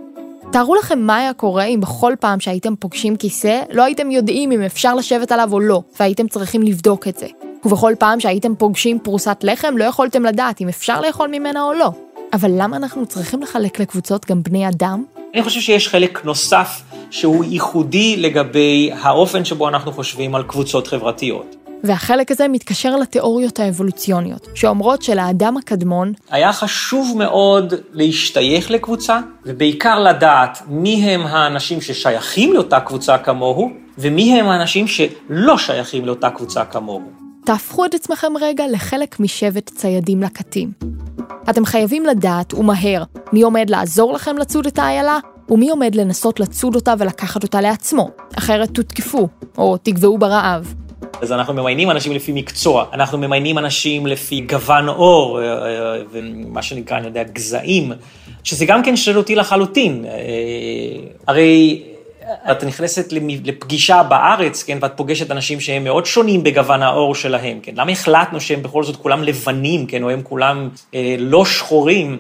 תארו 0.53 0.75
לכם 0.75 0.99
מה 0.99 1.17
היה 1.17 1.33
קורה 1.33 1.65
אם 1.65 1.81
בכל 1.81 2.15
פעם 2.21 2.41
שהייתם 2.41 2.77
פוגשים 2.77 3.17
כיסא, 3.17 3.63
לא 3.71 3.85
הייתם 3.85 4.11
יודעים 4.11 4.53
אם 4.53 4.63
אפשר 4.63 4.95
לשבת 4.95 5.33
עליו 5.33 5.53
או 5.53 5.61
לא, 5.61 5.83
והייתם 6.01 6.29
צריכים 6.29 6.63
לבדוק 6.63 7.09
את 7.09 7.19
זה. 7.19 7.27
ובכל 7.65 7.95
פעם 7.99 8.21
שהייתם 8.21 8.55
פוגשים 8.55 8.99
פרוסת 8.99 9.39
לחם, 9.43 9.75
לא 9.77 9.85
יכולתם 9.85 10.25
לדעת 10.25 10.61
אם 10.61 10.69
אפשר 10.69 11.01
לאכול 11.01 11.29
ממנה 11.29 11.63
או 11.63 11.73
לא. 11.73 11.91
אבל 12.33 12.51
למה 12.55 12.77
אנחנו 12.77 13.07
צריכים 13.07 13.43
לחלק 13.43 13.81
לקבוצות 13.81 14.27
גם 14.27 14.43
בני 14.43 14.69
אדם? 14.69 15.05
אני 15.35 15.43
חושב 15.43 15.61
שיש 15.61 15.89
חלק 15.89 16.25
נוסף 16.25 16.83
שהוא 17.11 17.45
ייחודי 17.45 18.17
לגבי 18.17 18.91
האופן 19.01 19.45
שבו 19.45 19.69
אנחנו 19.69 19.93
חושבים 19.93 20.35
על 20.35 20.43
קבוצות 20.43 20.87
חברתיות. 20.87 21.57
והחלק 21.85 22.31
הזה 22.31 22.49
מתקשר 22.49 22.97
לתיאוריות 22.97 23.61
האבולוציוניות, 23.61 24.49
שאומרות 24.55 25.03
שלאדם 25.03 25.57
הקדמון 25.57 26.13
היה 26.31 26.53
חשוב 26.53 27.15
מאוד 27.19 27.75
להשתייך 27.93 28.71
לקבוצה, 28.71 29.21
ובעיקר 29.47 29.99
לדעת 29.99 30.63
מי 30.69 31.11
הם 31.11 31.27
האנשים 31.27 31.81
ששייכים 31.81 32.53
לאותה 32.53 32.81
קבוצה 32.81 33.19
כמוהו, 33.19 33.71
ומי 33.99 34.41
הם 34.41 34.47
האנשים 34.47 34.87
שלא 34.87 35.59
שייכים 35.59 36.05
לאותה 36.07 36.31
קבוצה 36.31 36.65
כמוהו. 36.65 37.11
תהפכו 37.45 37.85
את 37.85 37.95
עצמכם 37.95 38.33
רגע 38.41 38.65
לחלק 38.71 39.21
משבט 39.21 39.71
ציידים 39.71 40.23
לקטים. 40.23 40.73
אתם 41.51 41.65
חייבים 41.65 42.07
לדעת, 42.07 42.55
ומהר, 42.55 43.03
מי 43.33 43.43
עומד 43.43 43.71
לעזור 43.71 44.13
לכם 44.13 44.39
לצוד 44.39 44.67
את 44.67 44.79
האיילה, 44.79 45.19
ומי 45.49 45.71
עומד 45.71 45.95
לנסות 45.95 46.41
לצוד 46.41 46.75
אותה 46.75 46.95
ולקחת 46.99 47.43
אותה 47.43 47.61
לעצמו, 47.61 48.11
אחרת 48.39 48.71
תותקפו, 48.71 49.29
או 49.59 49.77
תגוועו 49.83 50.19
ברעב. 50.19 50.75
אז 51.23 51.33
אנחנו 51.33 51.55
ממיינים 51.55 51.91
אנשים 51.91 52.13
לפי 52.13 52.33
מקצוע, 52.33 52.85
אנחנו 52.93 53.19
ממיינים 53.19 53.59
אנשים 53.59 54.07
לפי 54.07 54.41
גוון 54.41 54.89
עור, 54.89 55.41
אה, 55.41 55.45
אה, 55.45 56.03
ומה 56.11 56.63
שנקרא, 56.63 56.97
אני 56.97 57.07
יודע, 57.07 57.23
גזעים, 57.23 57.93
שזה 58.45 58.67
גם 58.67 58.83
כן 58.83 58.97
שרירותי 58.97 59.35
לחלוטין. 59.35 60.05
אה, 60.05 60.11
הרי 61.27 61.83
את 62.51 62.65
נכנסת 62.65 63.13
לפגישה 63.45 64.03
בארץ, 64.03 64.63
כן, 64.63 64.79
ואת 64.81 64.93
פוגשת 64.97 65.31
אנשים 65.31 65.61
שהם 65.61 65.85
מאוד 65.85 66.07
שונים 66.07 66.43
בגוון 66.43 66.83
העור 66.83 67.15
שלהם, 67.15 67.61
כן? 67.63 67.73
למה 67.77 67.93
החלטנו 67.93 68.41
שהם 68.41 68.63
בכל 68.63 68.85
זאת 68.85 68.97
כולם 68.97 69.23
לבנים, 69.23 69.87
כן, 69.87 70.03
או 70.03 70.11
הם 70.11 70.23
כולם 70.23 70.69
אה, 70.95 71.17
לא 71.19 71.45
שחורים? 71.45 72.19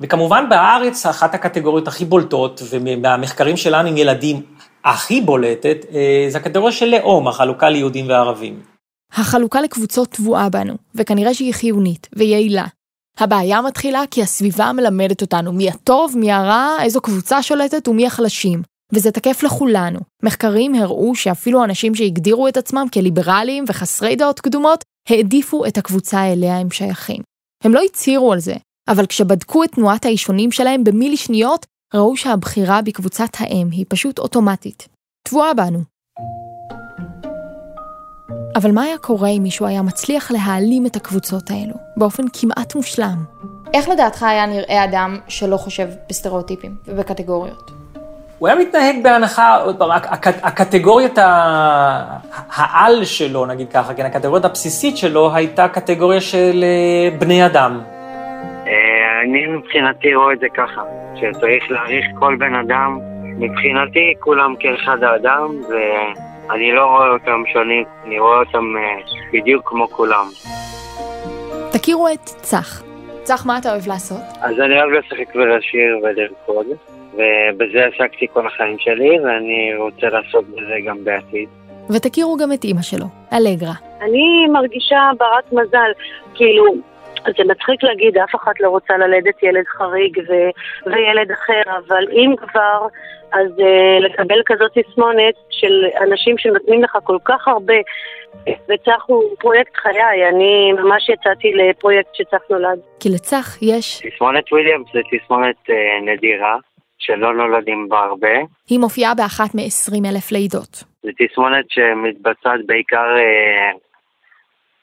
וכמובן 0.00 0.44
בארץ 0.50 1.06
אחת 1.06 1.34
הקטגוריות 1.34 1.88
הכי 1.88 2.04
בולטות, 2.04 2.62
ומהמחקרים 2.70 3.56
שלנו 3.56 3.88
עם 3.88 3.96
ילדים 3.96 4.40
הכי 4.84 5.20
בולטת, 5.20 5.76
אה, 5.94 6.26
זה 6.28 6.38
הקטגוריה 6.38 6.72
של 6.72 6.86
לאום, 6.86 7.28
החלוקה 7.28 7.70
ליהודים 7.70 8.08
וערבים. 8.08 8.62
החלוקה 9.12 9.60
לקבוצות 9.60 10.08
טבועה 10.08 10.48
בנו, 10.48 10.74
וכנראה 10.94 11.34
שהיא 11.34 11.54
חיונית 11.54 12.08
ויעילה. 12.16 12.64
הבעיה 13.18 13.62
מתחילה 13.62 14.02
כי 14.10 14.22
הסביבה 14.22 14.72
מלמדת 14.72 15.22
אותנו 15.22 15.52
מי 15.52 15.68
הטוב, 15.68 16.14
מי 16.16 16.32
הרע, 16.32 16.76
איזו 16.82 17.00
קבוצה 17.00 17.42
שולטת 17.42 17.88
ומי 17.88 18.06
החלשים. 18.06 18.62
וזה 18.92 19.10
תקף 19.10 19.42
לכולנו. 19.42 20.00
מחקרים 20.22 20.74
הראו 20.74 21.14
שאפילו 21.14 21.64
אנשים 21.64 21.94
שהגדירו 21.94 22.48
את 22.48 22.56
עצמם 22.56 22.86
כליברליים 22.92 23.64
וחסרי 23.68 24.16
דעות 24.16 24.40
קדומות, 24.40 24.84
העדיפו 25.08 25.66
את 25.66 25.78
הקבוצה 25.78 26.32
אליה 26.32 26.58
הם 26.58 26.70
שייכים. 26.70 27.22
הם 27.64 27.74
לא 27.74 27.80
הצהירו 27.84 28.32
על 28.32 28.40
זה, 28.40 28.54
אבל 28.88 29.06
כשבדקו 29.06 29.64
את 29.64 29.70
תנועת 29.70 30.04
האישונים 30.04 30.52
שלהם 30.52 30.84
במילי 30.84 31.16
שניות, 31.16 31.66
ראו 31.94 32.16
שהבחירה 32.16 32.82
בקבוצת 32.82 33.28
האם 33.38 33.68
היא 33.70 33.84
פשוט 33.88 34.18
אוטומטית. 34.18 34.88
טבועה 35.28 35.54
בנו. 35.54 35.78
אבל 38.56 38.70
מה 38.72 38.82
היה 38.82 38.98
קורה 38.98 39.28
אם 39.28 39.42
מישהו 39.42 39.66
היה 39.66 39.82
מצליח 39.82 40.30
להעלים 40.30 40.86
את 40.86 40.96
הקבוצות 40.96 41.50
האלו, 41.50 41.74
באופן 41.96 42.22
כמעט 42.32 42.74
מושלם? 42.74 43.24
איך 43.74 43.88
לדעתך 43.88 44.22
היה 44.22 44.46
נראה 44.46 44.84
אדם 44.84 45.18
שלא 45.28 45.56
חושב 45.56 45.88
בסטריאוטיפים 46.08 46.76
ובקטגוריות? 46.86 47.70
הוא 48.38 48.48
היה 48.48 48.56
מתנהג 48.56 49.02
בהנחה, 49.02 49.56
עוד 49.56 49.76
פעם, 49.76 49.90
הקטגוריית 50.42 51.18
העל 52.54 53.04
שלו, 53.04 53.46
נגיד 53.46 53.68
ככה, 53.72 53.94
כן, 53.94 54.06
הקטגוריה 54.06 54.42
הבסיסית 54.44 54.96
שלו 54.96 55.34
הייתה 55.34 55.68
קטגוריה 55.68 56.20
של 56.20 56.64
אה, 56.64 57.18
בני 57.18 57.46
אדם. 57.46 57.93
אני 59.24 59.46
מבחינתי 59.46 60.14
רואה 60.14 60.32
את 60.32 60.40
זה 60.40 60.46
ככה, 60.54 60.82
שצריך 61.14 61.70
להעריך 61.70 62.06
כל 62.18 62.36
בן 62.36 62.54
אדם. 62.54 62.98
מבחינתי 63.38 64.14
כולם 64.20 64.54
כאחד 64.60 65.02
האדם, 65.02 65.60
ואני 65.68 66.72
לא 66.72 66.86
רואה 66.86 67.08
אותם 67.08 67.42
שונים, 67.52 67.84
אני 68.06 68.18
רואה 68.18 68.38
אותם 68.38 68.76
אה, 68.76 69.00
בדיוק 69.32 69.68
כמו 69.68 69.88
כולם. 69.88 70.26
תכירו 71.72 72.08
את 72.08 72.24
צח. 72.24 72.82
צח, 73.22 73.46
מה 73.46 73.58
אתה 73.58 73.70
אוהב 73.70 73.86
לעשות? 73.88 74.20
אז 74.40 74.60
אני 74.60 74.80
אוהב 74.80 74.90
לשחק 74.90 75.34
ולשיר 75.34 75.98
ולרקוד. 76.02 76.66
ובזה 77.14 77.84
עסקתי 77.84 78.26
כל 78.32 78.46
החיים 78.46 78.76
שלי, 78.78 79.20
ואני 79.20 79.74
רוצה 79.76 80.06
לעסוק 80.06 80.44
בזה 80.48 80.74
גם 80.86 81.04
בעתיד. 81.04 81.48
ותכירו 81.90 82.36
גם 82.36 82.52
את 82.52 82.64
אימא 82.64 82.82
שלו, 82.82 83.06
אלגרה. 83.32 83.74
אני 84.02 84.46
מרגישה 84.52 85.10
ברת 85.18 85.52
מזל, 85.52 85.92
כאילו, 86.34 86.64
זה 87.26 87.44
מצחיק 87.44 87.82
להגיד, 87.82 88.18
אף 88.18 88.34
אחת 88.34 88.60
לא 88.60 88.68
רוצה 88.68 88.96
ללדת 88.96 89.42
ילד 89.42 89.64
חריג 89.66 90.18
ו- 90.18 90.90
וילד 90.90 91.30
אחר, 91.30 91.62
אבל 91.86 92.04
אם 92.12 92.34
כבר, 92.36 92.86
אז 93.32 93.48
uh, 93.58 94.04
לקבל 94.04 94.42
כזאת 94.46 94.70
תסמונת 94.74 95.34
של 95.50 95.84
אנשים 96.00 96.38
שנותנים 96.38 96.82
לך 96.82 96.98
כל 97.04 97.18
כך 97.24 97.48
הרבה, 97.48 97.74
וצח 98.44 99.04
הוא 99.06 99.22
פרויקט 99.38 99.76
חיי, 99.76 100.28
אני 100.28 100.72
ממש 100.72 101.08
יצאתי 101.08 101.52
לפרויקט 101.52 102.14
שצח 102.14 102.38
נולד. 102.50 102.78
כי 103.00 103.08
לצח 103.08 103.62
יש... 103.62 104.00
תסמונת 104.00 104.52
וויליאמס 104.52 104.86
זה 104.92 105.00
תסמונת 105.10 105.56
uh, 105.68 105.72
נדירה. 106.02 106.56
שלא 106.98 107.34
נולדים 107.34 107.88
בה 107.88 107.98
הרבה. 107.98 108.36
היא 108.68 108.78
מופיעה 108.78 109.14
באחת 109.14 109.54
מ-20 109.54 110.08
אלף 110.10 110.32
לידות. 110.32 110.84
זו 111.02 111.10
תסמונת 111.18 111.64
שמתבצעת 111.68 112.60
בעיקר 112.66 113.16
אה, 113.18 113.70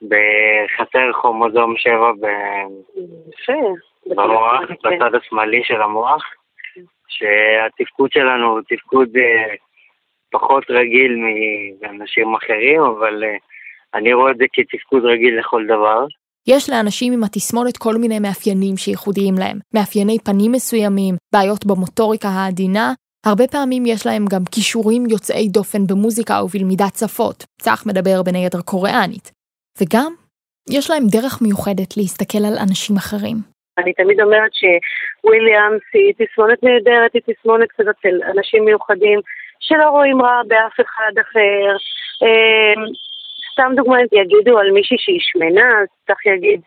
בחסר 0.02 1.12
כרומוזום 1.14 1.74
7 1.78 2.12
ב... 2.22 2.26
במוח, 4.06 4.62
בצד 4.72 5.16
השמאלי 5.16 5.62
של 5.64 5.82
המוח, 5.82 6.24
שהתפקוד 7.08 8.12
שלנו 8.12 8.48
הוא 8.52 8.62
תפקוד 8.70 9.10
אה, 9.18 9.56
פחות 10.32 10.64
רגיל 10.70 11.16
מאנשים 11.82 12.36
אחרים, 12.36 12.82
אבל 12.82 13.24
אה, 13.24 13.36
אני 13.94 14.14
רואה 14.14 14.32
את 14.32 14.38
זה 14.38 14.46
כתפקוד 14.54 15.06
רגיל 15.06 15.40
לכל 15.40 15.66
דבר. 15.66 16.06
יש 16.48 16.70
לאנשים 16.70 17.14
עם 17.14 17.24
התסמונת 17.24 17.78
כל 17.78 17.96
מיני 17.98 18.20
מאפיינים 18.20 18.78
שייחודיים 18.78 19.36
להם, 19.40 19.58
מאפייני 19.74 20.18
פנים 20.20 20.52
מסוימים, 20.52 21.16
בעיות 21.34 21.66
במוטוריקה 21.66 22.28
העדינה, 22.28 22.94
הרבה 23.26 23.48
פעמים 23.48 23.84
יש 23.86 24.06
להם 24.06 24.26
גם 24.32 24.42
כישורים 24.52 25.04
יוצאי 25.10 25.48
דופן 25.50 25.88
במוזיקה 25.88 26.44
ובלמידת 26.44 26.96
שפות, 26.96 27.46
צח 27.62 27.84
מדבר 27.86 28.24
בין 28.24 28.36
היתר 28.36 28.62
קוריאנית. 28.62 29.41
וגם, 29.80 30.14
יש 30.70 30.90
להם 30.90 31.04
דרך 31.12 31.42
מיוחדת 31.42 31.98
להסתכל 31.98 32.44
על 32.48 32.58
אנשים 32.68 32.96
אחרים. 32.98 33.38
אני 33.78 33.94
תמיד 33.94 34.22
אומרת 34.22 34.52
שוויליאמס 34.60 35.86
היא 35.94 36.14
תסמונת 36.20 36.64
נהדרת, 36.64 37.12
היא 37.14 37.22
תסמונת 37.28 37.70
כזאת 37.78 37.96
של 38.04 38.16
אנשים 38.32 38.66
מיוחדים 38.66 39.20
שלא 39.60 39.90
רואים 39.90 40.22
רע 40.22 40.42
באף 40.48 40.76
אחד 40.86 41.14
אחר. 41.22 41.68
אמ, 42.24 42.82
סתם 43.52 43.72
דוגמא, 43.76 43.96
אם 43.96 44.20
יגידו 44.22 44.60
על 44.60 44.72
מישהי 44.72 44.98
שהיא 45.00 45.20
שמנה, 45.22 45.68
אז 45.82 45.88
צריך 46.08 46.26
יגיד, 46.26 46.62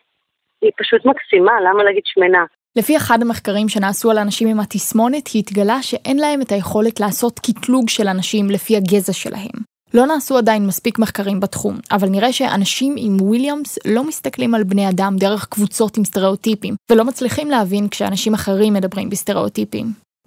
היא 0.61 0.71
פשוט 0.77 1.05
מקסימה, 1.05 1.53
למה 1.61 1.83
להגיד 1.83 2.03
שמנה? 2.05 2.43
לפי 2.75 2.97
אחד 2.97 3.17
המחקרים 3.21 3.69
שנעשו 3.69 4.11
על 4.11 4.17
אנשים 4.17 4.47
עם 4.47 4.59
התסמונת, 4.59 5.27
היא 5.27 5.39
התגלה 5.39 5.81
שאין 5.81 6.17
להם 6.17 6.41
את 6.41 6.51
היכולת 6.51 6.99
לעשות 6.99 7.39
קטלוג 7.39 7.89
של 7.89 8.07
אנשים 8.07 8.45
לפי 8.49 8.77
הגזע 8.77 9.13
שלהם. 9.13 9.74
לא 9.97 10.05
נעשו 10.05 10.37
עדיין 10.37 10.63
מספיק 10.67 10.99
מחקרים 10.99 11.39
בתחום, 11.39 11.75
אבל 11.91 12.07
נראה 12.11 12.31
שאנשים 12.37 12.93
עם 12.97 13.13
וויליאמס 13.21 13.71
לא 13.95 14.03
מסתכלים 14.07 14.55
על 14.55 14.63
בני 14.63 14.89
אדם 14.89 15.13
דרך 15.19 15.45
קבוצות 15.53 15.97
עם 15.97 16.03
סטריאוטיפים, 16.03 16.73
ולא 16.91 17.03
מצליחים 17.03 17.47
להבין 17.49 17.83
כשאנשים 17.91 18.33
אחרים 18.33 18.73
מדברים 18.73 19.09
בסטריאוטיפים. 19.09 19.85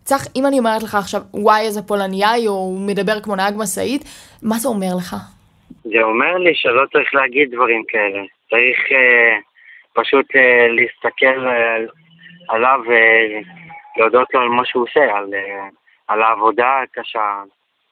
צח, 0.08 0.22
אם 0.36 0.46
אני 0.46 0.58
אומרת 0.58 0.82
לך 0.82 0.94
עכשיו, 0.94 1.20
וואי 1.34 1.60
איזה 1.66 1.82
פולניאי, 1.82 2.46
או 2.48 2.52
הוא 2.52 2.86
מדבר 2.88 3.20
כמו 3.20 3.36
נהג 3.36 3.54
משאית, 3.56 4.02
מה 4.42 4.56
זה 4.62 4.68
אומר 4.68 4.92
לך? 4.98 5.16
זה 5.84 6.02
אומר 6.02 6.34
לי 6.44 6.54
שלא 6.54 6.82
צריך 6.92 7.14
להגיד 7.14 7.50
דברים 7.54 7.82
כאלה. 7.88 8.22
צריך 8.50 8.78
אה, 8.92 9.36
פשוט 9.98 10.26
אה, 10.36 10.66
להסתכל 10.76 11.38
אה, 11.48 11.76
עליו 12.48 12.80
ולהודות 12.88 14.28
לו 14.34 14.40
על 14.40 14.48
מה 14.48 14.62
שהוא 14.64 14.82
עושה, 14.82 15.04
על, 15.16 15.34
אה, 15.34 15.68
על 16.08 16.22
העבודה 16.22 16.70
הקשה, 16.82 17.42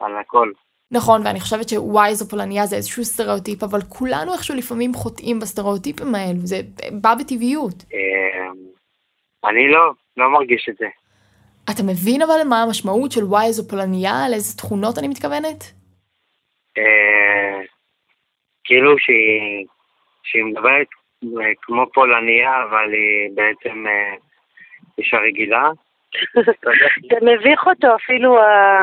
על 0.01 0.17
הכל. 0.17 0.51
נכון, 0.91 1.27
ואני 1.27 1.41
חושבת 1.41 1.69
שוואי 1.69 2.15
זו 2.15 2.29
פולניה 2.29 2.67
זה 2.67 2.77
איזשהו 2.77 3.05
סטריאוטיפ, 3.05 3.63
אבל 3.63 3.81
כולנו 3.89 4.33
איכשהו 4.33 4.55
לפעמים 4.57 4.95
חוטאים 4.95 5.41
בסטריאוטיפים 5.41 6.15
האלו, 6.15 6.41
זה 6.45 6.61
בא 7.01 7.15
בטבעיות. 7.15 7.85
אה, 7.95 8.51
אני 9.51 9.69
לא, 9.69 9.93
לא 10.17 10.31
מרגיש 10.31 10.69
את 10.71 10.77
זה. 10.77 10.87
אתה 11.71 11.83
מבין 11.83 12.23
אבל 12.23 12.49
מה 12.49 12.63
המשמעות 12.63 13.13
של 13.13 13.25
וואי 13.25 13.53
זו 13.53 13.69
פולניה, 13.69 14.25
על 14.25 14.35
איזה 14.35 14.59
תכונות 14.59 14.99
אני 14.99 15.09
מתכוונת? 15.09 15.65
אה, 16.79 17.61
כאילו 18.65 18.99
שהיא, 18.99 19.67
שהיא 20.23 20.45
מדברת 20.45 20.87
אה, 21.25 21.53
כמו 21.63 21.87
פולניה, 21.95 22.63
אבל 22.71 22.93
היא 22.93 23.31
בעצם 23.35 23.85
אישה 24.99 25.17
רגילה. 25.17 25.71
זה 27.11 27.17
מביך 27.23 27.67
אותו, 27.67 27.89
אפילו 27.97 28.39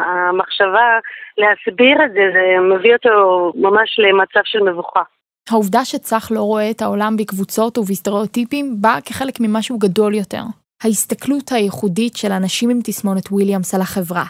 המחשבה 0.06 1.00
להסביר 1.38 2.06
את 2.06 2.12
זה, 2.12 2.22
זה 2.34 2.76
מביא 2.76 2.94
אותו 2.94 3.52
ממש 3.56 4.00
למצב 4.00 4.42
של 4.44 4.60
מבוכה. 4.60 5.02
העובדה 5.50 5.86
שצח 5.86 6.32
לא 6.32 6.42
רואה 6.42 6.72
את 6.72 6.82
העולם 6.82 7.18
בקבוצות 7.18 7.78
ובסטריאוטיפים 7.78 8.76
באה 8.82 9.02
כחלק 9.02 9.34
ממשהו 9.40 9.78
גדול 9.78 10.16
יותר. 10.16 10.44
ההסתכלות 10.84 11.52
הייחודית 11.52 12.16
של 12.16 12.32
אנשים 12.32 12.70
עם 12.70 12.80
תסמונת 12.84 13.32
וויליאמס 13.32 13.76
על 13.76 13.82
החברה. 13.82 14.24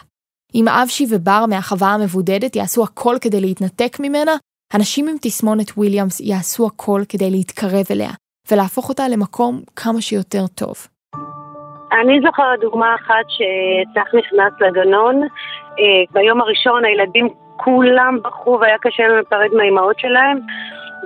אם 0.54 0.68
אבשי 0.68 1.04
ובר 1.10 1.44
מהחווה 1.48 1.88
המבודדת 1.88 2.56
יעשו 2.56 2.84
הכל 2.84 3.16
כדי 3.20 3.40
להתנתק 3.40 3.96
ממנה, 4.00 4.32
אנשים 4.74 5.08
עם 5.08 5.16
תסמונת 5.22 5.70
וויליאמס 5.70 6.20
יעשו 6.20 6.66
הכל 6.66 7.00
כדי 7.08 7.30
להתקרב 7.30 7.84
אליה, 7.90 8.10
ולהפוך 8.50 8.88
אותה 8.88 9.08
למקום 9.08 9.62
כמה 9.76 10.00
שיותר 10.00 10.46
טוב. 10.46 10.74
אני 11.92 12.20
זוכרת 12.26 12.60
דוגמה 12.60 12.94
אחת 12.94 13.24
שצח 13.28 14.14
נכנס 14.14 14.52
לגנון. 14.60 15.22
אה, 15.78 16.04
ביום 16.10 16.40
הראשון 16.40 16.84
הילדים 16.84 17.28
כולם 17.56 18.18
בכו 18.24 18.58
והיה 18.60 18.78
קשה 18.80 19.02
להם 19.02 19.14
להיפרד 19.14 19.50
מהאימהות 19.56 19.98
שלהם. 19.98 20.38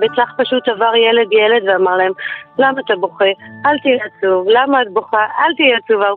וצח 0.01 0.33
פשוט 0.37 0.67
עבר 0.67 0.95
ילד 0.95 1.33
ילד 1.33 1.63
ואמר 1.67 1.97
להם, 1.97 2.11
למה 2.59 2.79
אתה 2.85 2.95
בוכה? 2.95 3.25
אל 3.65 3.79
תהיה 3.83 3.97
עצוב. 4.05 4.47
למה 4.49 4.81
את 4.81 4.87
בוכה? 4.93 5.17
אל 5.17 5.55
תהיה 5.55 5.77
עצובה. 5.77 6.07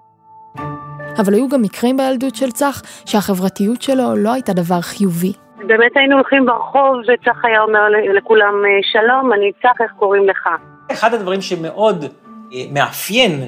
אבל 1.18 1.35
היו 1.35 1.48
גם 1.48 1.62
מקרים 1.62 1.96
בילדות 1.96 2.35
של 2.35 2.51
צח 2.51 2.83
שהחברתיות 3.07 3.83
שלו 3.83 4.16
לא 4.16 4.33
הייתה 4.33 4.53
דבר 4.53 4.81
חיובי. 4.81 5.33
באמת 5.66 5.96
היינו 5.96 6.14
הולכים 6.14 6.46
ברחוב 6.46 6.96
וצח 7.09 7.44
היה 7.44 7.62
אומר 7.62 7.81
לכולם, 8.14 8.55
שלום, 8.83 9.33
אני 9.33 9.53
צח, 9.62 9.81
איך 9.81 9.92
קוראים 9.96 10.29
לך? 10.29 10.48
אחד 10.92 11.14
הדברים 11.14 11.40
שמאוד 11.40 12.05
אה, 12.05 12.59
מאפיין 12.72 13.42
אה, 13.42 13.46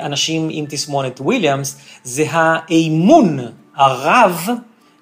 אנשים 0.00 0.48
עם 0.50 0.64
תסמונת 0.68 1.20
וויליאמס, 1.20 1.76
זה 2.04 2.24
האמון 2.30 3.38
הרב 3.76 4.48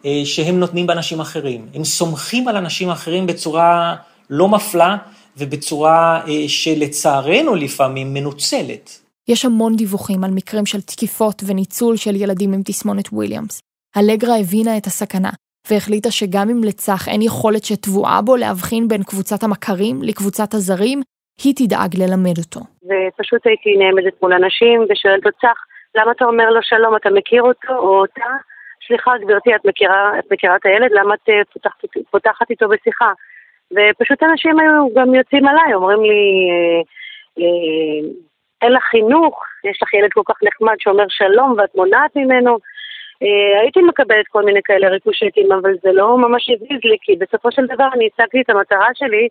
אה, 0.04 0.22
שהם 0.24 0.60
נותנים 0.60 0.86
באנשים 0.86 1.20
אחרים. 1.20 1.66
הם 1.74 1.84
סומכים 1.84 2.48
על 2.48 2.56
אנשים 2.56 2.90
אחרים 2.90 3.26
בצורה 3.26 3.96
לא 4.30 4.48
מפלה 4.48 4.96
ובצורה 5.36 6.20
אה, 6.28 6.48
שלצערנו 6.48 7.54
לפעמים 7.54 8.14
מנוצלת. 8.14 9.00
יש 9.28 9.44
המון 9.44 9.76
דיווחים 9.76 10.24
על 10.24 10.30
מקרים 10.30 10.66
של 10.66 10.80
תקיפות 10.80 11.42
וניצול 11.46 11.96
של 11.96 12.16
ילדים 12.16 12.52
עם 12.52 12.62
תסמונת 12.64 13.08
וויליאמס. 13.12 13.60
אלגרה 13.96 14.38
הבינה 14.38 14.76
את 14.76 14.86
הסכנה, 14.86 15.30
והחליטה 15.70 16.10
שגם 16.10 16.50
אם 16.50 16.64
לצח 16.64 17.08
אין 17.08 17.22
יכולת 17.22 17.64
שטבועה 17.64 18.22
בו 18.22 18.36
להבחין 18.36 18.88
בין 18.88 19.02
קבוצת 19.02 19.42
המכרים 19.42 20.02
לקבוצת 20.02 20.54
הזרים, 20.54 21.02
היא 21.44 21.54
תדאג 21.56 21.90
ללמד 22.02 22.38
אותו. 22.38 22.60
ופשוט 22.88 23.46
הייתי 23.46 23.76
נעמדת 23.76 24.22
מול 24.22 24.32
אנשים 24.32 24.86
ושואלת 24.88 25.26
אותו, 25.26 25.38
צח, 25.40 25.58
למה 25.94 26.12
אתה 26.12 26.24
אומר 26.24 26.50
לו 26.50 26.62
שלום, 26.62 26.96
אתה 26.96 27.10
מכיר 27.10 27.42
אותו 27.42 27.72
או 27.72 28.00
אותה? 28.00 28.30
סליחה, 28.86 29.10
גברתי, 29.20 29.54
את 29.54 29.64
מכירה, 29.64 30.18
את 30.18 30.32
מכירה 30.32 30.56
את 30.56 30.66
הילד? 30.66 30.90
למה 30.92 31.14
את 31.14 31.28
אה, 31.28 31.42
פותחת, 31.52 31.84
פותחת 32.10 32.50
איתו 32.50 32.68
בשיחה? 32.68 33.12
ופשוט 33.72 34.22
אנשים 34.22 34.60
היו 34.60 34.94
גם 34.94 35.14
יוצאים 35.14 35.46
עליי, 35.46 35.74
אומרים 35.74 36.02
לי, 36.02 36.20
אה, 36.50 36.80
אה, 37.38 38.08
אין 38.62 38.72
לך 38.72 38.82
חינוך, 38.82 39.44
יש 39.64 39.82
לך 39.82 39.94
ילד 39.94 40.10
כל 40.12 40.22
כך 40.26 40.34
נחמד 40.42 40.74
שאומר 40.78 41.04
שלום 41.08 41.54
ואת 41.58 41.74
מונעת 41.74 42.16
ממנו. 42.16 42.58
אה, 43.22 43.60
הייתי 43.60 43.80
מקבלת 43.82 44.26
כל 44.28 44.42
מיני 44.42 44.60
כאלה 44.64 44.88
ריקושטים, 44.88 45.52
אבל 45.52 45.72
זה 45.82 45.92
לא 45.92 46.18
ממש 46.18 46.50
הזיז 46.50 46.80
לי, 46.84 46.96
כי 47.00 47.16
בסופו 47.16 47.52
של 47.52 47.66
דבר 47.66 47.88
אני 47.94 48.08
הצגתי 48.08 48.40
את 48.40 48.50
המטרה 48.50 48.88
שלי, 48.94 49.28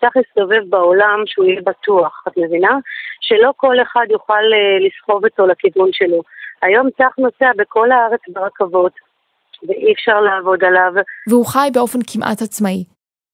צריך 0.00 0.16
להסתובב 0.16 0.62
בעולם 0.68 1.22
שהוא 1.26 1.46
יהיה 1.46 1.60
בטוח, 1.60 2.24
את 2.28 2.32
מבינה? 2.36 2.74
שלא 3.20 3.52
כל 3.56 3.76
אחד 3.82 4.06
יוכל 4.10 4.44
אה, 4.54 4.86
לסחוב 4.86 5.24
אותו 5.24 5.46
לכיוון 5.46 5.88
שלו. 5.92 6.22
היום 6.62 6.88
צריך 6.96 7.18
נוסע 7.18 7.50
בכל 7.56 7.90
הארץ 7.92 8.20
ברכבות, 8.28 8.92
ואי 9.68 9.92
אפשר 9.92 10.20
לעבוד 10.20 10.64
עליו. 10.64 10.92
והוא 11.28 11.46
חי 11.46 11.68
באופן 11.74 11.98
כמעט 12.12 12.42
עצמאי. 12.42 12.84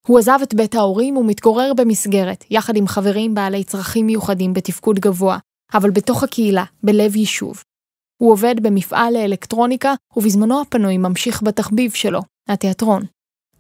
הוא 0.07 0.19
עזב 0.19 0.39
את 0.43 0.55
בית 0.55 0.75
ההורים 0.75 1.17
ומתגורר 1.17 1.73
במסגרת, 1.79 2.45
יחד 2.51 2.77
עם 2.77 2.87
חברים 2.87 3.35
בעלי 3.35 3.65
צרכים 3.65 4.07
מיוחדים 4.07 4.53
בתפקוד 4.55 4.99
גבוה, 4.99 5.37
אבל 5.75 5.91
בתוך 5.91 6.25
הקהילה, 6.25 6.65
בלב 6.83 7.17
יישוב. 7.17 7.74
הוא 8.21 8.33
עובד 8.33 8.55
במפעל 8.63 9.13
לאלקטרוניקה, 9.15 9.93
ובזמנו 10.17 10.61
הפנוי 10.61 10.99
ממשיך 10.99 11.43
בתחביב 11.43 11.91
שלו, 11.91 12.21
התיאטרון. 12.49 13.03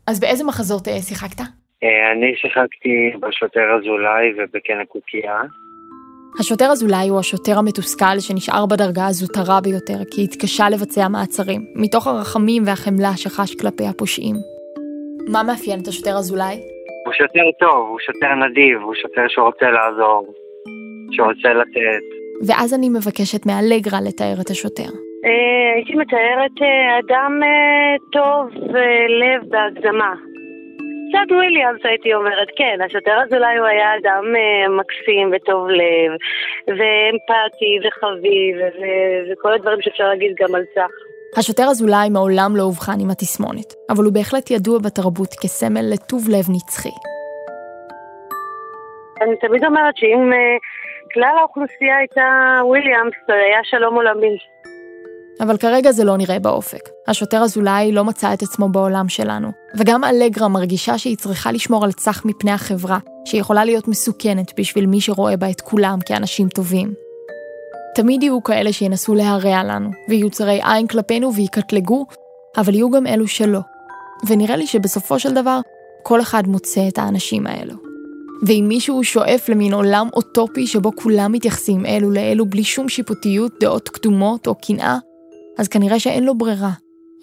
אז 0.07 0.21
באיזה 0.21 0.45
מחזות 0.45 0.88
אה, 0.88 0.99
שיחקת? 1.09 1.40
אה, 1.85 2.12
אני 2.12 2.37
שיחקתי 2.37 3.12
בשוטר 3.21 3.67
אזולאי 3.79 4.27
ובקן 4.37 4.81
הקוקייה. 4.83 5.40
השוטר 6.40 6.64
אזולאי 6.73 7.09
הוא 7.09 7.19
השוטר 7.19 7.59
המתוסכל 7.59 8.19
שנשאר 8.19 8.67
בדרגה 8.67 9.07
הזוטרה 9.07 9.61
ביותר, 9.61 10.01
כי 10.11 10.25
התקשה 10.25 10.64
לבצע 10.73 11.09
מעצרים, 11.09 11.61
מתוך 11.75 12.07
הרחמים 12.07 12.62
והחמלה 12.67 13.12
שחש 13.17 13.55
כלפי 13.55 13.87
הפושעים. 13.87 14.37
מה 15.33 15.43
מאפיין 15.43 15.81
את 15.83 15.88
השוטר 15.88 16.17
אזולאי? 16.19 16.57
הוא 17.05 17.12
שוטר 17.12 17.47
טוב, 17.61 17.88
הוא 17.88 17.99
שוטר 18.07 18.35
נדיב, 18.35 18.83
הוא 18.83 18.95
שוטר 18.95 19.25
שרוצה 19.29 19.67
לעזור, 19.71 20.35
שרוצה 21.12 21.49
לתת. 21.49 22.24
ואז 22.47 22.75
אני 22.75 22.88
מבקשת 22.88 23.47
מאלגרה 23.47 24.01
לתאר 24.07 24.37
את 24.40 24.51
השוטר. 24.51 24.90
אה, 25.25 25.75
הייתי 25.75 25.94
מתארת 25.94 26.57
אה, 26.62 26.99
אדם 26.99 27.40
אה, 27.42 27.97
טוב 28.12 28.44
ולב 28.73 29.40
בהגזמה. 29.49 30.14
קצת 31.09 31.33
וויליאמס 31.33 31.81
הייתי 31.85 32.14
אומרת, 32.14 32.49
כן, 32.57 32.79
השוטר 32.87 33.16
הזה 33.27 33.37
אולי 33.37 33.57
הוא 33.59 33.66
היה 33.66 33.88
אדם 33.97 34.25
מקסים 34.79 35.31
וטוב 35.33 35.68
לב, 35.68 36.11
ואמפתי 36.68 37.73
וחביב, 37.83 38.57
וכל 39.33 39.53
הדברים 39.53 39.79
שאפשר 39.83 40.09
להגיד 40.09 40.33
גם 40.40 40.55
על 40.55 40.62
צח. 40.75 40.90
השוטר 41.38 41.62
אזולאי 41.70 42.09
מעולם 42.11 42.57
לא 42.57 42.62
אובחן 42.62 43.01
עם 43.01 43.11
התסמונת, 43.11 43.75
אבל 43.90 44.05
הוא 44.05 44.12
בהחלט 44.12 44.51
ידוע 44.51 44.79
בתרבות 44.79 45.33
כסמל 45.42 45.85
לטוב 45.92 46.29
לב 46.29 46.47
נצחי. 46.57 46.97
אני 49.23 49.37
תמיד 49.37 49.64
אומרת 49.64 49.97
שאם 49.97 50.33
כלל 51.14 51.37
האוכלוסייה 51.40 51.96
הייתה 51.98 52.61
וויליאמס, 52.64 53.14
היה 53.29 53.61
שלום 53.64 53.94
עולמי. 53.94 54.37
אבל 55.40 55.57
כרגע 55.57 55.92
זה 55.92 56.05
לא 56.05 56.16
נראה 56.16 56.38
באופק. 56.38 56.88
השוטר 57.09 57.42
אזולאי 57.42 57.92
לא 57.92 58.05
מצא 58.05 58.35
את 58.35 58.42
עצמו 58.42 58.68
בעולם 58.68 59.09
שלנו. 59.09 59.48
וגם 59.79 60.05
אלגרה 60.05 60.48
מרגישה 60.48 60.98
שהיא 60.98 61.16
צריכה 61.16 61.53
לשמור 61.53 61.85
על 61.85 61.92
צח 61.92 62.24
מפני 62.24 62.50
החברה, 62.50 62.98
שיכולה 63.24 63.64
להיות 63.64 63.88
מסוכנת 63.88 64.61
בשביל 64.61 64.87
מי 64.87 65.00
שרואה 65.00 65.37
בה 65.37 65.50
את 65.50 65.61
כולם 65.61 65.98
כאנשים 66.07 66.48
טובים. 66.48 66.94
תמיד 67.94 68.22
יהיו 68.22 68.42
כאלה 68.42 68.72
שינסו 68.72 69.14
להרע 69.14 69.62
לנו, 69.62 69.90
ויהיו 70.09 70.31
צרי 70.31 70.61
עין 70.64 70.87
כלפינו 70.87 71.35
ויקטלגו, 71.35 72.07
אבל 72.57 72.74
יהיו 72.74 72.90
גם 72.90 73.07
אלו 73.07 73.27
שלא. 73.27 73.61
ונראה 74.29 74.57
לי 74.57 74.66
שבסופו 74.66 75.18
של 75.18 75.35
דבר, 75.35 75.61
כל 76.03 76.20
אחד 76.20 76.42
מוצא 76.46 76.81
את 76.88 76.98
האנשים 76.98 77.46
האלו. 77.46 77.84
ואם 78.42 78.64
מישהו 78.68 79.05
שואף 79.05 79.49
למין 79.49 79.75
עולם 79.75 80.09
אוטופי 80.12 80.66
שבו 80.66 80.97
כולם 80.97 81.33
מתייחסים 81.33 81.87
אלו 81.87 82.11
לאלו 82.11 82.47
בלי 82.47 82.64
שום 82.64 82.88
שיפוטיות, 82.88 83.53
דעות 83.61 83.88
קדומות 83.88 84.47
או 84.47 84.55
קנאה, 84.55 84.99
אז 85.59 85.68
כנראה 85.68 86.01
שאין 86.01 86.25
לו 86.25 86.38
ברירה, 86.38 86.73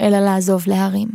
אלא 0.02 0.20
לעזוב 0.20 0.64
להרים. 0.68 1.08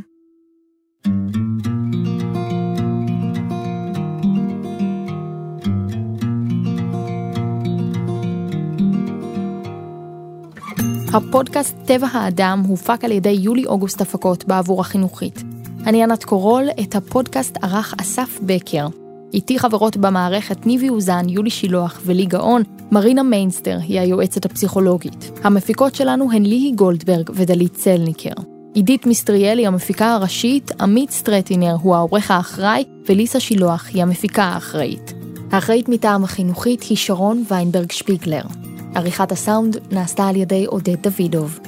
הפודקאסט 11.14 11.76
טבע 11.86 12.06
האדם 12.12 12.62
הופק 12.68 13.04
על 13.04 13.12
ידי 13.12 13.30
יולי-אוגוסט 13.30 14.00
הפקות 14.00 14.44
בעבור 14.44 14.80
החינוכית. 14.80 15.42
אני 15.86 16.02
ענת 16.02 16.24
קורול, 16.24 16.64
את 16.82 16.94
הפודקאסט 16.94 17.56
ערך 17.62 17.94
אסף 18.00 18.38
בקר. 18.42 19.05
איתי 19.36 19.58
חברות 19.58 19.96
במערכת 19.96 20.66
ניבי 20.66 20.88
אוזן, 20.88 21.28
יולי 21.28 21.50
שילוח 21.50 22.00
ולי 22.04 22.26
גאון, 22.26 22.62
מרינה 22.92 23.22
מיינסטר 23.22 23.78
היא 23.82 24.00
היועצת 24.00 24.44
הפסיכולוגית. 24.44 25.30
המפיקות 25.44 25.94
שלנו 25.94 26.32
הן 26.32 26.42
ליהי 26.42 26.72
גולדברג 26.72 27.30
ודלית 27.34 27.74
צלניקר. 27.74 28.30
עידית 28.74 29.06
מיסטריאלי 29.06 29.66
המפיקה 29.66 30.12
הראשית, 30.12 30.70
עמית 30.80 31.10
סטרטינר 31.10 31.76
הוא 31.82 31.94
העורך 31.94 32.30
האחראי, 32.30 32.84
וליסה 33.08 33.40
שילוח 33.40 33.88
היא 33.92 34.02
המפיקה 34.02 34.42
האחראית. 34.42 35.12
האחראית 35.50 35.88
מטעם 35.88 36.24
החינוכית 36.24 36.82
היא 36.82 36.96
שרון 36.96 37.42
ויינברג 37.50 37.92
שפיגלר. 37.92 38.42
עריכת 38.94 39.32
הסאונד 39.32 39.76
נעשתה 39.90 40.28
על 40.28 40.36
ידי 40.36 40.64
עודד 40.64 40.96
דוידוב. 41.08 41.58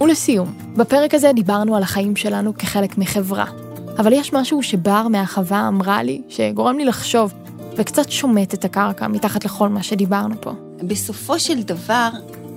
ולסיום, 0.00 0.54
בפרק 0.76 1.14
הזה 1.14 1.32
דיברנו 1.34 1.76
על 1.76 1.82
החיים 1.82 2.16
שלנו 2.16 2.54
כחלק 2.58 2.98
מחברה. 2.98 3.69
אבל 3.98 4.12
יש 4.12 4.32
משהו 4.32 4.62
שבר 4.62 5.08
מהחווה 5.08 5.68
אמרה 5.68 6.02
לי, 6.02 6.22
שגורם 6.28 6.78
לי 6.78 6.84
לחשוב, 6.84 7.32
וקצת 7.76 8.10
שומט 8.10 8.54
את 8.54 8.64
הקרקע 8.64 9.08
מתחת 9.08 9.44
לכל 9.44 9.68
מה 9.68 9.82
שדיברנו 9.82 10.34
פה. 10.40 10.52
בסופו 10.82 11.38
של 11.40 11.62
דבר, 11.62 12.08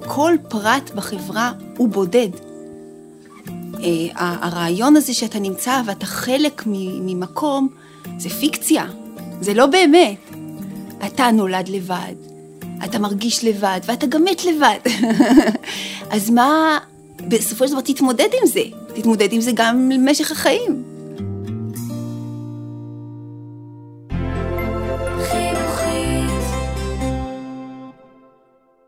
כל 0.05 0.33
פרט 0.49 0.91
בחברה 0.95 1.51
הוא 1.77 1.89
בודד. 1.89 2.29
אה, 3.83 3.89
הרעיון 4.15 4.95
הזה 4.95 5.13
שאתה 5.13 5.39
נמצא 5.39 5.81
ואתה 5.85 6.05
חלק 6.05 6.63
ממקום, 6.65 7.67
זה 8.17 8.29
פיקציה, 8.29 8.85
זה 9.41 9.53
לא 9.53 9.65
באמת. 9.65 10.17
אתה 11.05 11.31
נולד 11.31 11.69
לבד, 11.69 12.13
אתה 12.85 12.99
מרגיש 12.99 13.43
לבד, 13.43 13.79
ואתה 13.85 14.05
גם 14.05 14.23
מת 14.23 14.45
לבד. 14.45 14.91
אז 16.15 16.29
מה, 16.29 16.77
בסופו 17.27 17.67
של 17.67 17.73
דבר 17.73 17.81
תתמודד 17.81 18.29
עם 18.41 18.47
זה. 18.47 18.63
תתמודד 18.95 19.33
עם 19.33 19.41
זה 19.41 19.51
גם 19.55 19.91
למשך 19.91 20.31
החיים. 20.31 20.92